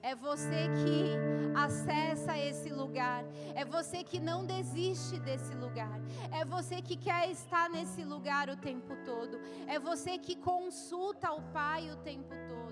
É 0.04 0.14
você 0.14 0.68
que 0.82 1.56
acessa 1.56 2.38
esse 2.38 2.70
lugar. 2.70 3.24
É 3.56 3.64
você 3.64 4.04
que 4.04 4.20
não 4.20 4.46
desiste 4.46 5.18
desse 5.18 5.56
lugar. 5.56 5.98
É 6.30 6.44
você 6.44 6.82
que 6.82 6.98
quer 6.98 7.32
estar 7.32 7.70
nesse 7.70 8.04
lugar 8.04 8.50
o 8.50 8.58
tempo 8.58 8.98
todo. 9.06 9.40
É 9.66 9.80
você 9.80 10.18
que 10.18 10.36
consulta 10.36 11.32
o 11.32 11.42
Pai 11.54 11.90
o 11.90 11.96
tempo 11.96 12.36
todo. 12.50 12.63